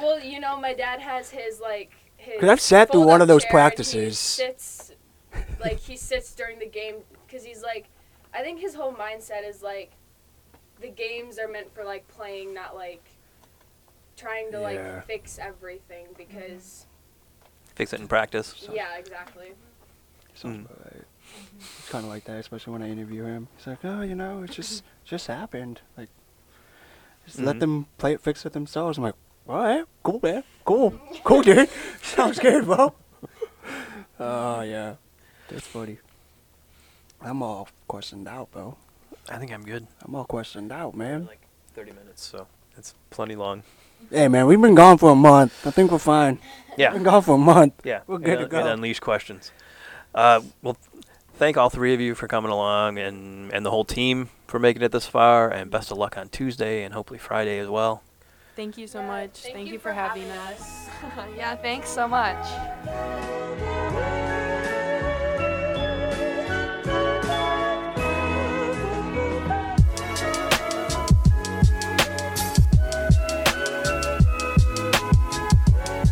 [0.00, 2.40] Well, you know, my dad has his like his.
[2.40, 4.18] 'Cause I've sat through one of those chair and he practices.
[4.18, 4.92] sits,
[5.60, 6.96] like he sits during the game
[7.26, 7.86] because he's like,
[8.32, 9.92] I think his whole mindset is like,
[10.80, 13.04] the games are meant for like playing, not like
[14.16, 14.62] trying to Yeah.
[14.62, 16.86] like fix everything because
[17.74, 18.68] Fix it in practice.
[18.72, 19.52] yeah, exactly.
[20.34, 20.84] Sounds Mm.
[20.84, 21.04] right.
[21.78, 23.48] It's kind of like that, especially when I interview him.
[23.56, 25.80] He's like, oh, you know, it just just happened.
[25.96, 26.08] Like,
[27.26, 27.60] just let Mhm.
[27.60, 28.98] them play it, fix it themselves.
[28.98, 29.14] I'm like,
[29.48, 31.68] all right, cool, man, cool, cool, dude.
[32.02, 32.94] Sounds good, bro.
[34.18, 34.94] Oh yeah,
[35.48, 35.98] that's funny.
[37.20, 38.76] I'm all questioned out, bro.
[39.28, 39.86] I think I'm good.
[40.02, 41.26] I'm all questioned out, man.
[41.26, 41.40] Like
[41.74, 43.62] 30 minutes, so it's plenty long.
[44.10, 45.66] Hey, man, we've been gone for a month.
[45.66, 46.38] I think we're fine.
[46.76, 46.90] Yeah.
[46.90, 47.74] Been gone for a month.
[47.84, 48.58] Yeah, We're and, good to go.
[48.58, 49.50] And unleash questions.
[50.14, 50.76] Uh, well,
[51.34, 54.82] thank all three of you for coming along, and and the whole team for making
[54.82, 55.50] it this far.
[55.50, 58.02] And best of luck on Tuesday and hopefully Friday as well.
[58.56, 59.40] Thank you so yeah, much.
[59.40, 60.88] Thank, thank you, you, for, having, having us.
[61.02, 61.28] us.
[61.36, 62.46] yeah, thanks so much.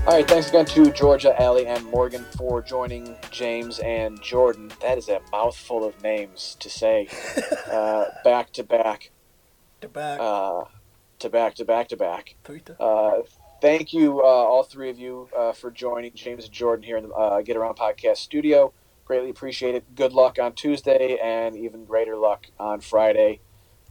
[0.04, 4.72] All right, thanks again to Jorja, Ally, and Morgan for joining James and Jordan.
[4.80, 7.08] That is a mouthful of names to say
[7.70, 9.10] uh, back to back.
[9.80, 10.18] To back.
[10.20, 10.64] Uh,
[11.22, 12.34] to back to back to back.
[12.78, 13.22] Uh,
[13.60, 17.08] thank you, uh, all three of you, uh, for joining James and Jordan here in
[17.08, 18.72] the uh, Get Around Podcast studio.
[19.04, 19.94] Greatly appreciate it.
[19.94, 23.40] Good luck on Tuesday, and even greater luck on Friday.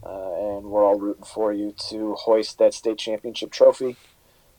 [0.04, 3.96] Uh, and we're all rooting for you to hoist that state championship trophy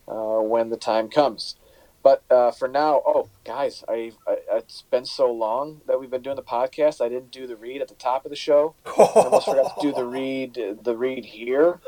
[0.08, 1.56] uh, when the time comes.
[2.02, 6.22] But uh, for now, oh guys, I, I it's been so long that we've been
[6.22, 7.02] doing the podcast.
[7.02, 8.76] I didn't do the read at the top of the show.
[8.86, 11.80] I almost forgot to do the read the read here.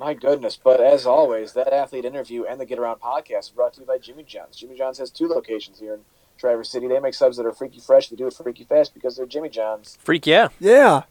[0.00, 0.56] My goodness!
[0.56, 3.86] But as always, that athlete interview and the Get Around podcast are brought to you
[3.86, 4.56] by Jimmy John's.
[4.56, 6.00] Jimmy John's has two locations here in
[6.38, 6.88] Traverse City.
[6.88, 8.08] They make subs that are freaky fresh.
[8.08, 9.98] They do it freaky fast because they're Jimmy John's.
[10.00, 10.48] Freak, yeah.
[10.58, 11.02] Yeah.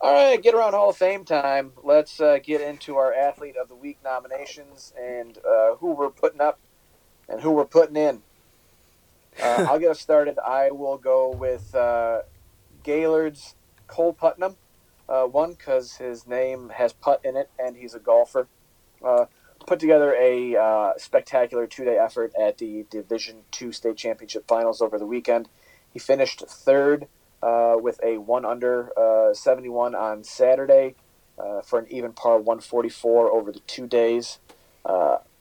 [0.00, 1.72] All right, Get Around Hall of Fame time.
[1.84, 6.40] Let's uh, get into our athlete of the week nominations and uh, who we're putting
[6.40, 6.58] up
[7.28, 8.22] and who we're putting in.
[9.42, 10.38] Uh, I'll get us started.
[10.38, 12.22] I will go with uh,
[12.82, 13.56] Gaylord's
[13.88, 14.56] Cole Putnam.
[15.08, 18.48] Uh, one, because his name has putt in it and he's a golfer.
[19.04, 19.26] Uh,
[19.66, 24.80] put together a uh, spectacular two day effort at the Division Two State Championship Finals
[24.80, 25.48] over the weekend.
[25.92, 27.06] He finished third
[27.42, 30.94] uh, with a one under uh, 71 on Saturday
[31.38, 34.40] uh, for an even par 144 over the two days.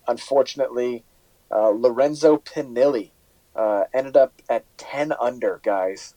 [0.08, 1.04] Unfortunately,
[1.52, 3.10] Lorenzo Pinilli
[3.56, 6.14] uh, ended up at 10 under, guys.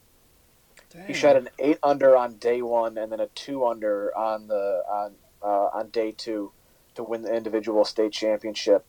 [1.06, 4.82] He shot an eight under on day one, and then a two under on the
[4.88, 6.52] on uh, on day two
[6.94, 8.86] to win the individual state championship.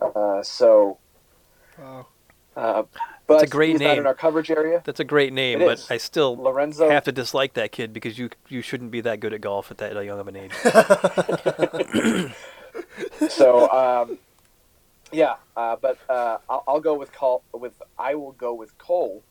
[0.00, 0.98] Uh, so,
[1.78, 2.06] Wow.
[2.54, 2.82] uh,
[3.26, 3.98] but a great he's not name.
[4.00, 4.82] in our coverage area.
[4.84, 5.90] That's a great name, It but is.
[5.90, 9.32] I still Lorenzo have to dislike that kid because you you shouldn't be that good
[9.32, 10.52] at golf at that young of an age.
[13.30, 14.18] so um,
[15.12, 17.42] yeah, uh, but uh, I'll, I'll go with Cole.
[17.52, 19.22] With I will go with Cole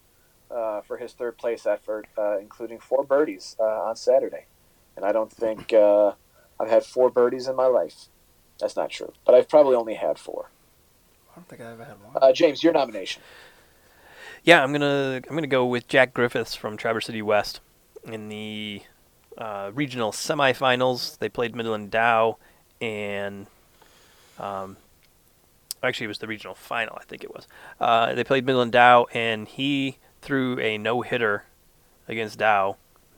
[0.52, 4.46] uh, for his third place effort, uh, including four birdies uh, on Saturday.
[4.96, 6.14] And I don't think uh,
[6.60, 8.06] I've had four birdies in my life.
[8.60, 10.50] That's not true, but I've probably only had four.
[11.32, 12.24] I don't think I've ever had one.
[12.24, 13.22] Uh, James, your nomination.
[14.44, 17.60] Yeah, I'm gonna I'm gonna go with Jack Griffiths from Traverse City West
[18.06, 18.84] in the
[19.38, 21.18] uh, regional semifinals.
[21.18, 22.38] They played Midland Dow,
[22.80, 23.48] and
[24.40, 24.78] um,
[25.84, 26.98] actually it was the regional final.
[27.00, 27.48] I think it was.
[27.80, 31.44] Uh, they played Midland Dow, and he threw a no hitter
[32.08, 32.78] against Dow.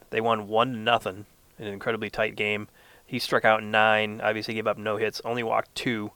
[0.09, 1.25] They won one to nothing
[1.57, 2.67] in an incredibly tight game.
[3.05, 4.19] He struck out nine.
[4.21, 5.21] Obviously gave up no hits.
[5.25, 6.11] Only walked two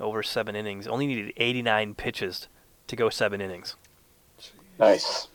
[0.00, 0.86] over seven innings.
[0.88, 2.48] Only needed 89 pitches
[2.88, 3.76] to go seven innings.
[4.78, 5.28] Nice,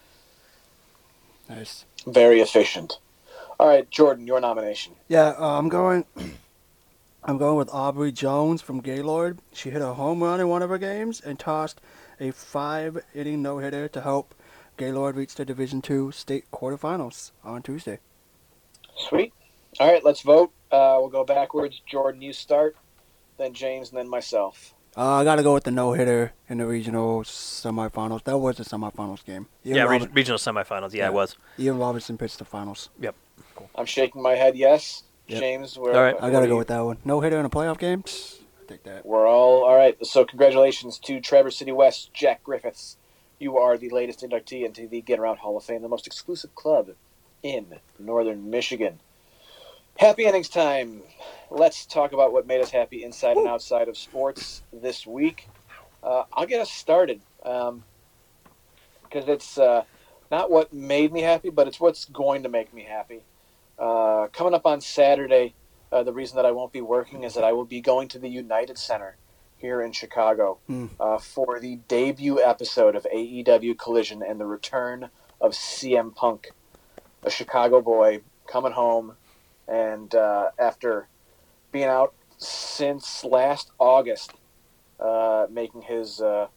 [1.50, 1.86] Nice.
[2.06, 3.00] very efficient.
[3.60, 4.94] All right, Jordan, your nomination.
[5.08, 6.06] Yeah, uh, I'm going.
[7.24, 9.40] I'm going with Aubrey Jones from Gaylord.
[9.52, 11.82] She hit a home run in one of her games and tossed
[12.22, 14.34] a five-inning no-hitter to help
[14.78, 18.00] Gaylord reached the Division Two state quarterfinals on Tuesday.
[18.96, 19.34] Sweet.
[19.80, 20.52] All right, let's vote.
[20.72, 21.82] Uh, we'll go backwards.
[21.86, 22.76] Jordan, you start,
[23.38, 24.74] then James, and then myself.
[24.96, 28.24] Uh, I gotta go with the no-hitter in the regional semifinals.
[28.24, 29.48] That was the semifinals game.
[29.66, 30.94] Ian, yeah, Robin- regional semifinals.
[30.94, 31.08] Yeah, Yeah.
[31.10, 31.36] it was.
[31.60, 32.90] Ian Robinson pitched the finals.
[33.00, 33.16] Yep.
[33.56, 33.70] Cool.
[33.76, 35.04] I'm shaking my head yes.
[35.28, 35.40] Yep.
[35.40, 36.16] James, where, All right.
[36.20, 36.98] I gotta go you- with that one.
[37.06, 38.02] No-hitter in a playoff game.
[38.04, 39.06] Psst, I take that.
[39.06, 39.96] We're all all right.
[40.06, 42.98] So congratulations to Traverse City West, Jack Griffiths.
[43.40, 46.56] You are the latest inductee into the Get Around Hall of Fame, the most exclusive
[46.56, 46.90] club
[47.44, 49.00] in Northern Michigan.
[49.98, 51.04] Happy innings time.
[51.52, 55.48] Let's talk about what made us happy inside and outside of sports this week.
[56.02, 57.84] Uh, I'll get us started because
[59.28, 59.84] it's uh,
[60.32, 63.22] not what made me happy, but it's what's going to make me happy.
[63.78, 65.54] Uh, coming up on Saturday,
[65.92, 68.20] uh, the reason that I won't be working is that I will be going to
[68.20, 69.16] the United Center
[69.58, 70.88] here in Chicago Hmm.
[71.00, 75.10] uh, for the debut episode of AEW Collision and the return
[75.42, 76.52] of CM Punk,
[77.24, 79.16] a Chicago boy coming home,
[79.68, 81.08] and uh, after
[81.72, 84.34] being out since last August,
[85.00, 86.48] uh, making his uh,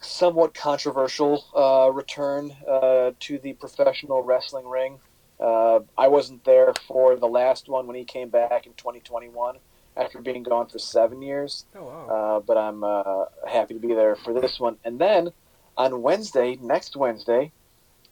[0.00, 4.98] somewhat controversial uh, return uh, to the professional wrestling ring.
[5.40, 9.58] Uh, I wasn't there for the last one when he came back in 2021
[9.98, 12.06] after being gone for seven years, Oh wow.
[12.36, 14.76] uh, but I'm uh, happy to be there for this one.
[14.84, 15.32] And then
[15.76, 17.52] on Wednesday, next Wednesday,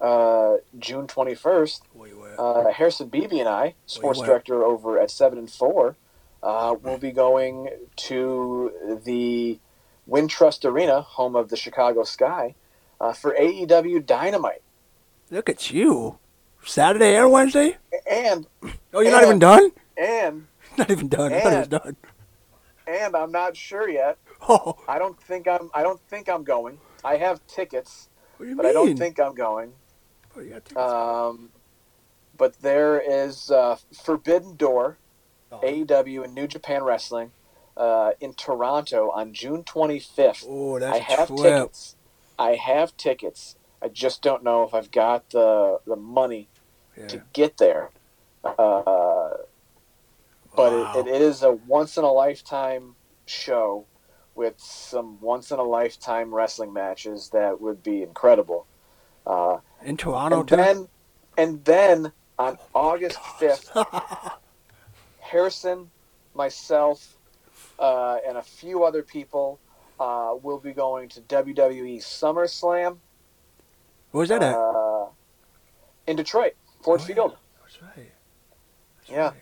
[0.00, 2.32] uh, June 21st, Wait, wait.
[2.38, 5.96] uh, Harrison Beebe and I, sports director over at Seven and Four,
[6.42, 9.58] uh, will be going to the
[10.08, 12.54] Wintrust Arena, home of the Chicago Sky,
[13.00, 14.62] uh, for AEW Dynamite.
[15.30, 16.18] Look at you.
[16.64, 17.76] Saturday and Wednesday?
[18.10, 18.46] And
[18.92, 19.70] Oh, you're not even done?
[19.96, 20.46] and
[20.78, 21.32] Not even done.
[21.32, 21.96] I thought it was done.
[22.86, 25.70] and I'm not sure yet Oh, I don't think I'm.
[25.74, 26.78] I don't think I'm going.
[27.04, 28.70] I have tickets, what do you but mean?
[28.70, 29.72] I don't think I'm going.
[30.36, 30.76] Oh, you got tickets?
[30.76, 31.50] Um,
[32.36, 34.98] but there is uh, Forbidden Door,
[35.52, 35.60] Oh.
[35.62, 37.30] AEW and New Japan Wrestling,
[37.76, 40.44] uh, in Toronto on June 25th.
[40.48, 41.38] Oh, that's I have trip.
[41.42, 41.96] tickets.
[42.38, 43.56] I have tickets.
[43.80, 46.48] I just don't know if I've got the the money
[46.96, 47.06] Yeah.
[47.08, 47.90] to get there.
[48.44, 49.28] Uh,
[50.56, 50.92] but Wow.
[51.00, 52.96] it, it is a once in a lifetime
[53.26, 53.86] show
[54.34, 58.66] with some once in a lifetime wrestling matches that would be incredible.
[59.26, 60.56] Uh, In Toronto, and too?
[60.56, 60.88] then,
[61.36, 63.70] and then on August fifth,
[65.20, 65.90] Harrison,
[66.34, 67.16] myself,
[67.78, 69.58] uh, and a few other people
[69.98, 72.98] uh, will be going to WWE SummerSlam
[74.12, 74.54] Where's that at?
[74.54, 75.06] uh,
[76.06, 77.14] in Detroit, Ford Oh, yeah.
[77.14, 77.36] Field.
[77.62, 78.12] That's right.
[78.98, 79.24] That's yeah.
[79.28, 79.34] right.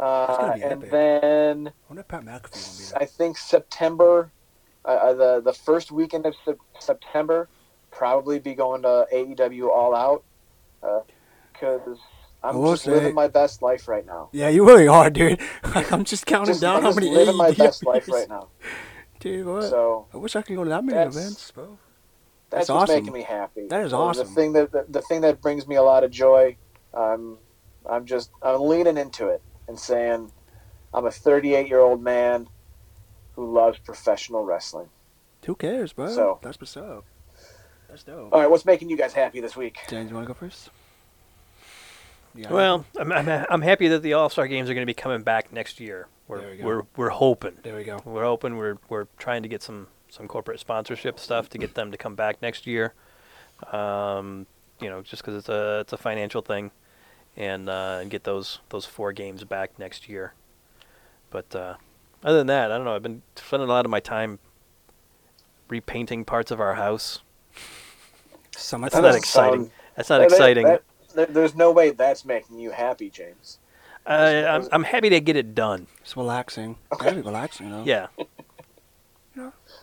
[0.00, 3.02] Uh, and then I wonder if Pat McAfee will be there.
[3.02, 4.32] I think September,
[4.86, 7.48] uh, uh, the the first weekend of Sep- September,
[7.90, 10.24] probably be going to AEW All Out
[11.52, 11.98] because
[12.42, 14.30] I'm just say- living my best life right now.
[14.32, 15.38] Yeah, you really are, dude.
[15.64, 18.28] I'm just counting Just, down I'm how just many living my AEW best life right
[18.28, 18.48] now.
[19.20, 19.64] Dude, what?
[19.64, 21.76] So I wish I could go to that many That's- events, bro.
[22.48, 22.94] that's, That's awesome.
[22.94, 23.66] making me happy.
[23.68, 24.26] That is Uh, awesome.
[24.28, 26.56] The thing that the, the thing that brings me a lot of joy.
[26.94, 27.36] I'm
[27.84, 30.30] I'm just I'm leaning into it and saying
[30.92, 32.48] I'm a 38 year old man
[33.36, 34.88] who loves professional wrestling.
[35.46, 36.08] Who cares, bro?
[36.08, 37.04] So- That's what's up.
[37.88, 38.32] That's dope.
[38.32, 39.78] All right, what's making you guys happy this week?
[39.88, 40.68] James, you want to go first?
[42.36, 42.52] Yeah.
[42.52, 45.22] Well, I'm, I'm, I'm happy that the All Star games are going to be coming
[45.22, 46.06] back next year.
[46.28, 46.64] We're There we go.
[46.64, 47.56] we're we're hoping.
[47.64, 48.00] there we go.
[48.04, 48.56] We're hoping.
[48.56, 52.14] We're we're trying to get some some corporate sponsorship stuff to get them to come
[52.14, 52.94] back next year.
[53.72, 54.46] Um,
[54.80, 56.70] you know, just because it's a it's a financial thing,
[57.40, 60.34] and uh, and get those those four games back next year.
[61.30, 61.74] But uh,
[62.22, 62.94] other than that, I don't know.
[62.94, 64.38] I've been spending a lot of my time
[65.68, 67.20] repainting parts of our house.
[68.56, 69.02] Summertime.
[69.02, 69.60] That's not exciting.
[69.60, 70.64] sound- That's not That- that- exciting.
[70.66, 70.82] that-
[71.14, 73.58] there- there's no way that's making you happy, James.
[74.06, 75.86] I, I'm I'm happy to get it done.
[76.02, 76.76] It's relaxing.
[76.92, 77.04] Okay.
[77.06, 77.84] Gotta be relaxing, though.
[77.84, 78.06] Yeah,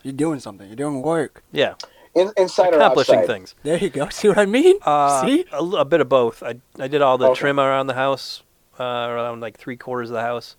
[0.04, 0.68] You're doing something.
[0.68, 1.44] You're doing work.
[1.52, 1.74] yeah.
[2.18, 3.28] In, inside Accomplishing outside?
[3.28, 3.56] things.
[3.64, 4.10] There you go.
[4.12, 4.78] See what I mean?
[4.84, 5.46] Uh, See?
[5.52, 6.42] A, l- a bit of both.
[6.44, 7.40] I, I did all the Okay.
[7.40, 8.44] trim around the house,
[8.80, 10.56] uh, around like three quarters of the house,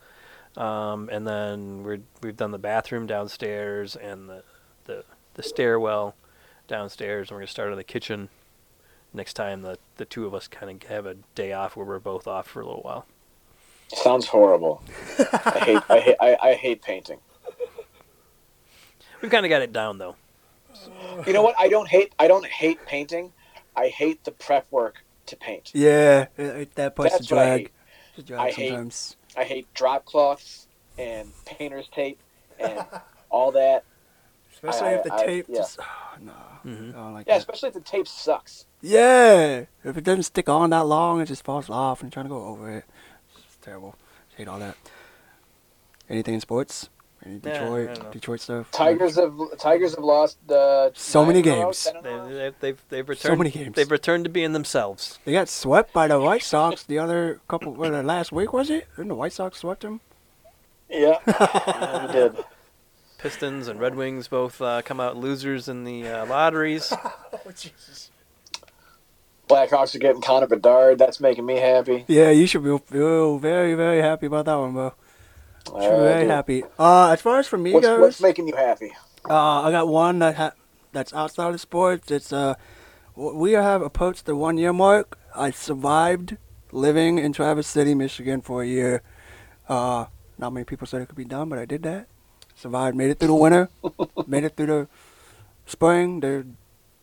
[0.56, 4.42] um, and then we're we've done the bathroom downstairs and the
[4.84, 5.04] the,
[5.34, 6.14] the stairwell
[6.68, 8.28] downstairs, and we're gonna start on the kitchen
[9.14, 11.98] next time the the two of us kind of have a day off where we're
[11.98, 13.06] both off for a little while.
[13.88, 14.82] Sounds horrible.
[15.44, 17.18] I hate I hate I, I hate painting.
[19.22, 20.16] We've kind of got it down though.
[21.26, 21.54] You know what?
[21.58, 23.32] I don't hate I don't hate painting.
[23.76, 25.70] I hate the prep work to paint.
[25.74, 26.26] Yeah.
[26.36, 27.60] it- it- that puts That's the what I drag.
[27.60, 27.70] hate.
[28.16, 29.16] The drag I hate- sometimes.
[29.36, 32.20] I hate drop cloths and painter's tape
[32.58, 32.84] and
[33.30, 33.84] all that.
[34.54, 35.56] Especially I- if the I- tape yeah.
[35.58, 35.78] just.
[35.80, 36.32] Oh, no.
[36.64, 36.90] Mhm.
[36.90, 37.38] I don't like Yeah, that.
[37.40, 38.66] especially if the tape sucks.
[38.80, 39.64] Yeah.
[39.84, 42.30] If it doesn't stick on that long, it just falls off and you're trying to
[42.30, 42.84] go over it.
[43.36, 43.94] It's terrible.
[44.36, 44.76] hate all that.
[46.08, 46.88] Anything in sports?
[47.24, 48.10] Any Detroit, don't know.
[48.12, 48.70] Detroit stuff?
[48.70, 51.84] Tigers have Tigers have lost uh, So many nine in a row, games.
[51.84, 52.28] ten They, row.
[52.28, 53.32] they, they've they've returned.
[53.32, 53.74] So many games.
[53.74, 55.18] They've returned to being themselves.
[55.24, 57.74] They got swept by the White Sox the other couple.
[57.74, 58.86] What, the last week was it?
[58.96, 60.00] Didn't the White Sox swept them?
[60.88, 62.36] Yeah, yeah, we did.
[63.18, 66.92] Pistons and Red Wings both uh, come out losers in the uh, lotteries.
[67.32, 68.10] Oh Jesus!
[69.48, 70.98] Blackhawks are getting Connor Bedard.
[70.98, 72.04] That's making me happy.
[72.06, 74.94] Yeah, you should be feel very, very happy about that one, bro.
[75.72, 76.30] Be Uh, very dude.
[76.30, 76.64] happy.
[76.78, 78.92] Uh, as far as for me What's, goes, what's making you happy?
[79.28, 80.52] Uh, I got one that ha-
[80.92, 82.10] that's outside of sports.
[82.10, 82.54] It's uh,
[83.14, 85.18] we have approached the one year mark.
[85.34, 86.36] I survived
[86.72, 89.02] living in Traverse City, Michigan for a year.
[89.68, 90.06] Uh,
[90.38, 92.06] not many people said it could be done, but I did that.
[92.54, 93.68] Survived, made it through the winter,
[94.26, 94.88] made it through the
[95.66, 96.46] spring, the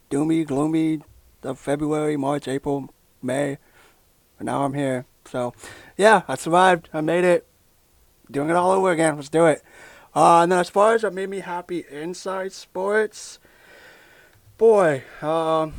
[0.09, 1.01] doomy, gloomy
[1.43, 2.89] of February, March, April,
[3.21, 3.57] May.
[4.39, 5.05] And now I'm here.
[5.25, 5.53] So,
[5.97, 6.89] yeah, I survived.
[6.93, 7.47] I made it.
[8.31, 9.15] Doing it all over again.
[9.15, 9.61] Let's do it.
[10.15, 13.37] Uh, and then as far as what made me happy inside sports,
[14.57, 15.73] boy, um,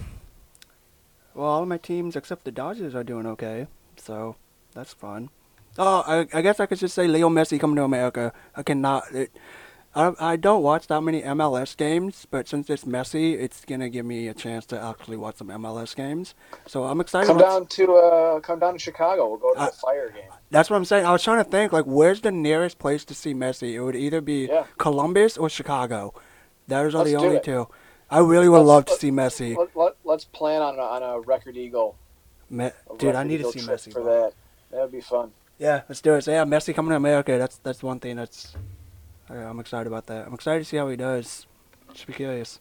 [1.35, 3.66] well, all of my teams except the Dodgers are doing okay,
[3.97, 4.36] so
[4.74, 5.31] that's fun.
[5.78, 8.32] Oh, I, I guess I could just say Leo Messi coming to America.
[8.55, 9.10] I cannot.
[9.12, 9.31] It,
[9.97, 14.05] I, I don't watch that many MLS games, but since it's Messi, it's gonna give
[14.05, 16.35] me a chance to actually watch some MLS games.
[16.66, 17.27] So I'm excited.
[17.28, 19.27] Come down to uh, come down to Chicago.
[19.28, 20.31] We'll go to Uh, the Fire game.
[20.51, 21.06] That's what I'm saying.
[21.06, 23.73] I was trying to think like where's the nearest place to see Messi?
[23.73, 24.66] It would either be Yeah.
[24.77, 26.12] Columbus or Chicago.
[26.68, 27.66] Those are Let's the only two.
[28.10, 29.56] I really would Let's- love to let- see Messi.
[29.56, 31.97] Let, let, let's plan on a, on a record eagle.
[32.51, 33.93] Me- a Dude, I Record need to see Messi.
[33.93, 34.32] for that.
[34.70, 35.32] That would be fun.
[35.59, 36.23] Yeah, let's do it.
[36.23, 37.39] So yeah, Messi coming to America.
[37.39, 38.59] That's that's one thing that's I,
[39.28, 40.26] I'm excited about that.
[40.26, 41.46] I'm excited to see how he does.
[41.94, 42.60] Should be curious.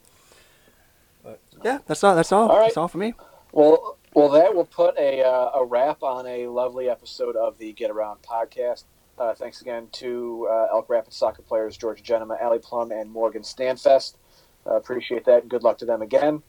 [1.23, 2.15] But yeah, that's all.
[2.15, 2.49] That's all.
[2.49, 2.65] All right.
[2.65, 3.13] That's all for me.
[3.51, 7.73] Well, well, that will put a, uh, a wrap on a lovely episode of the
[7.73, 8.83] Get Around podcast.
[9.17, 13.43] Uh, thanks again to uh, Elk Rapids soccer players Jorja Jenema, Ally Plum, and Morgan
[13.43, 14.15] Standfest.
[14.67, 16.43] Uh, appreciate that, good luck to them again.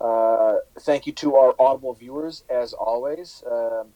[0.00, 3.42] Uh, thank you to our Audible viewers, as always.
[3.50, 3.88] Um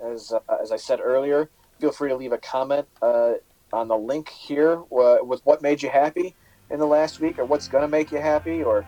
[0.00, 1.48] as uh, as I said earlier,
[1.80, 3.34] feel free to leave a comment uh,
[3.74, 6.34] on the link here uh, with what made you happy
[6.70, 8.86] in the last week, or what's going to make you happy, or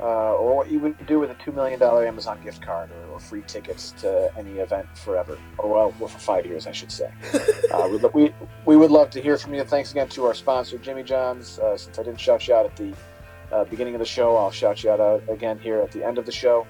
[0.00, 3.20] uh, or what you would do with a $2 million Amazon gift card or, or
[3.20, 5.38] free tickets to any event forever.
[5.58, 7.12] Or, well, well for five years, I should say.
[7.72, 8.34] uh, we, we,
[8.64, 9.62] we would love to hear from you.
[9.62, 11.58] Thanks again to our sponsor, Jimmy John's.
[11.58, 12.92] Uh, since I didn't shout you out at the
[13.52, 16.18] uh, beginning of the show, I'll shout you out uh, again here at the end
[16.18, 16.66] of the show.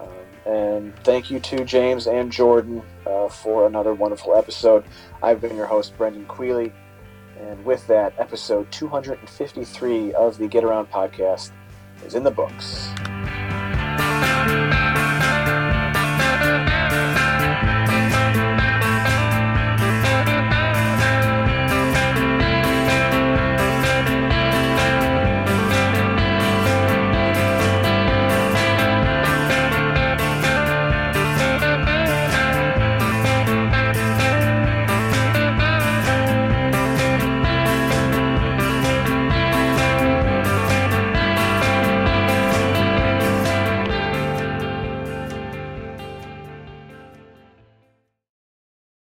[0.00, 4.84] Um, and thank you to James and Jordan uh, for another wonderful episode.
[5.22, 6.72] I've been your host, Brendan Quealy.
[7.42, 11.50] And with that, episode 253 of the Get Around podcast
[12.06, 12.88] is in the books.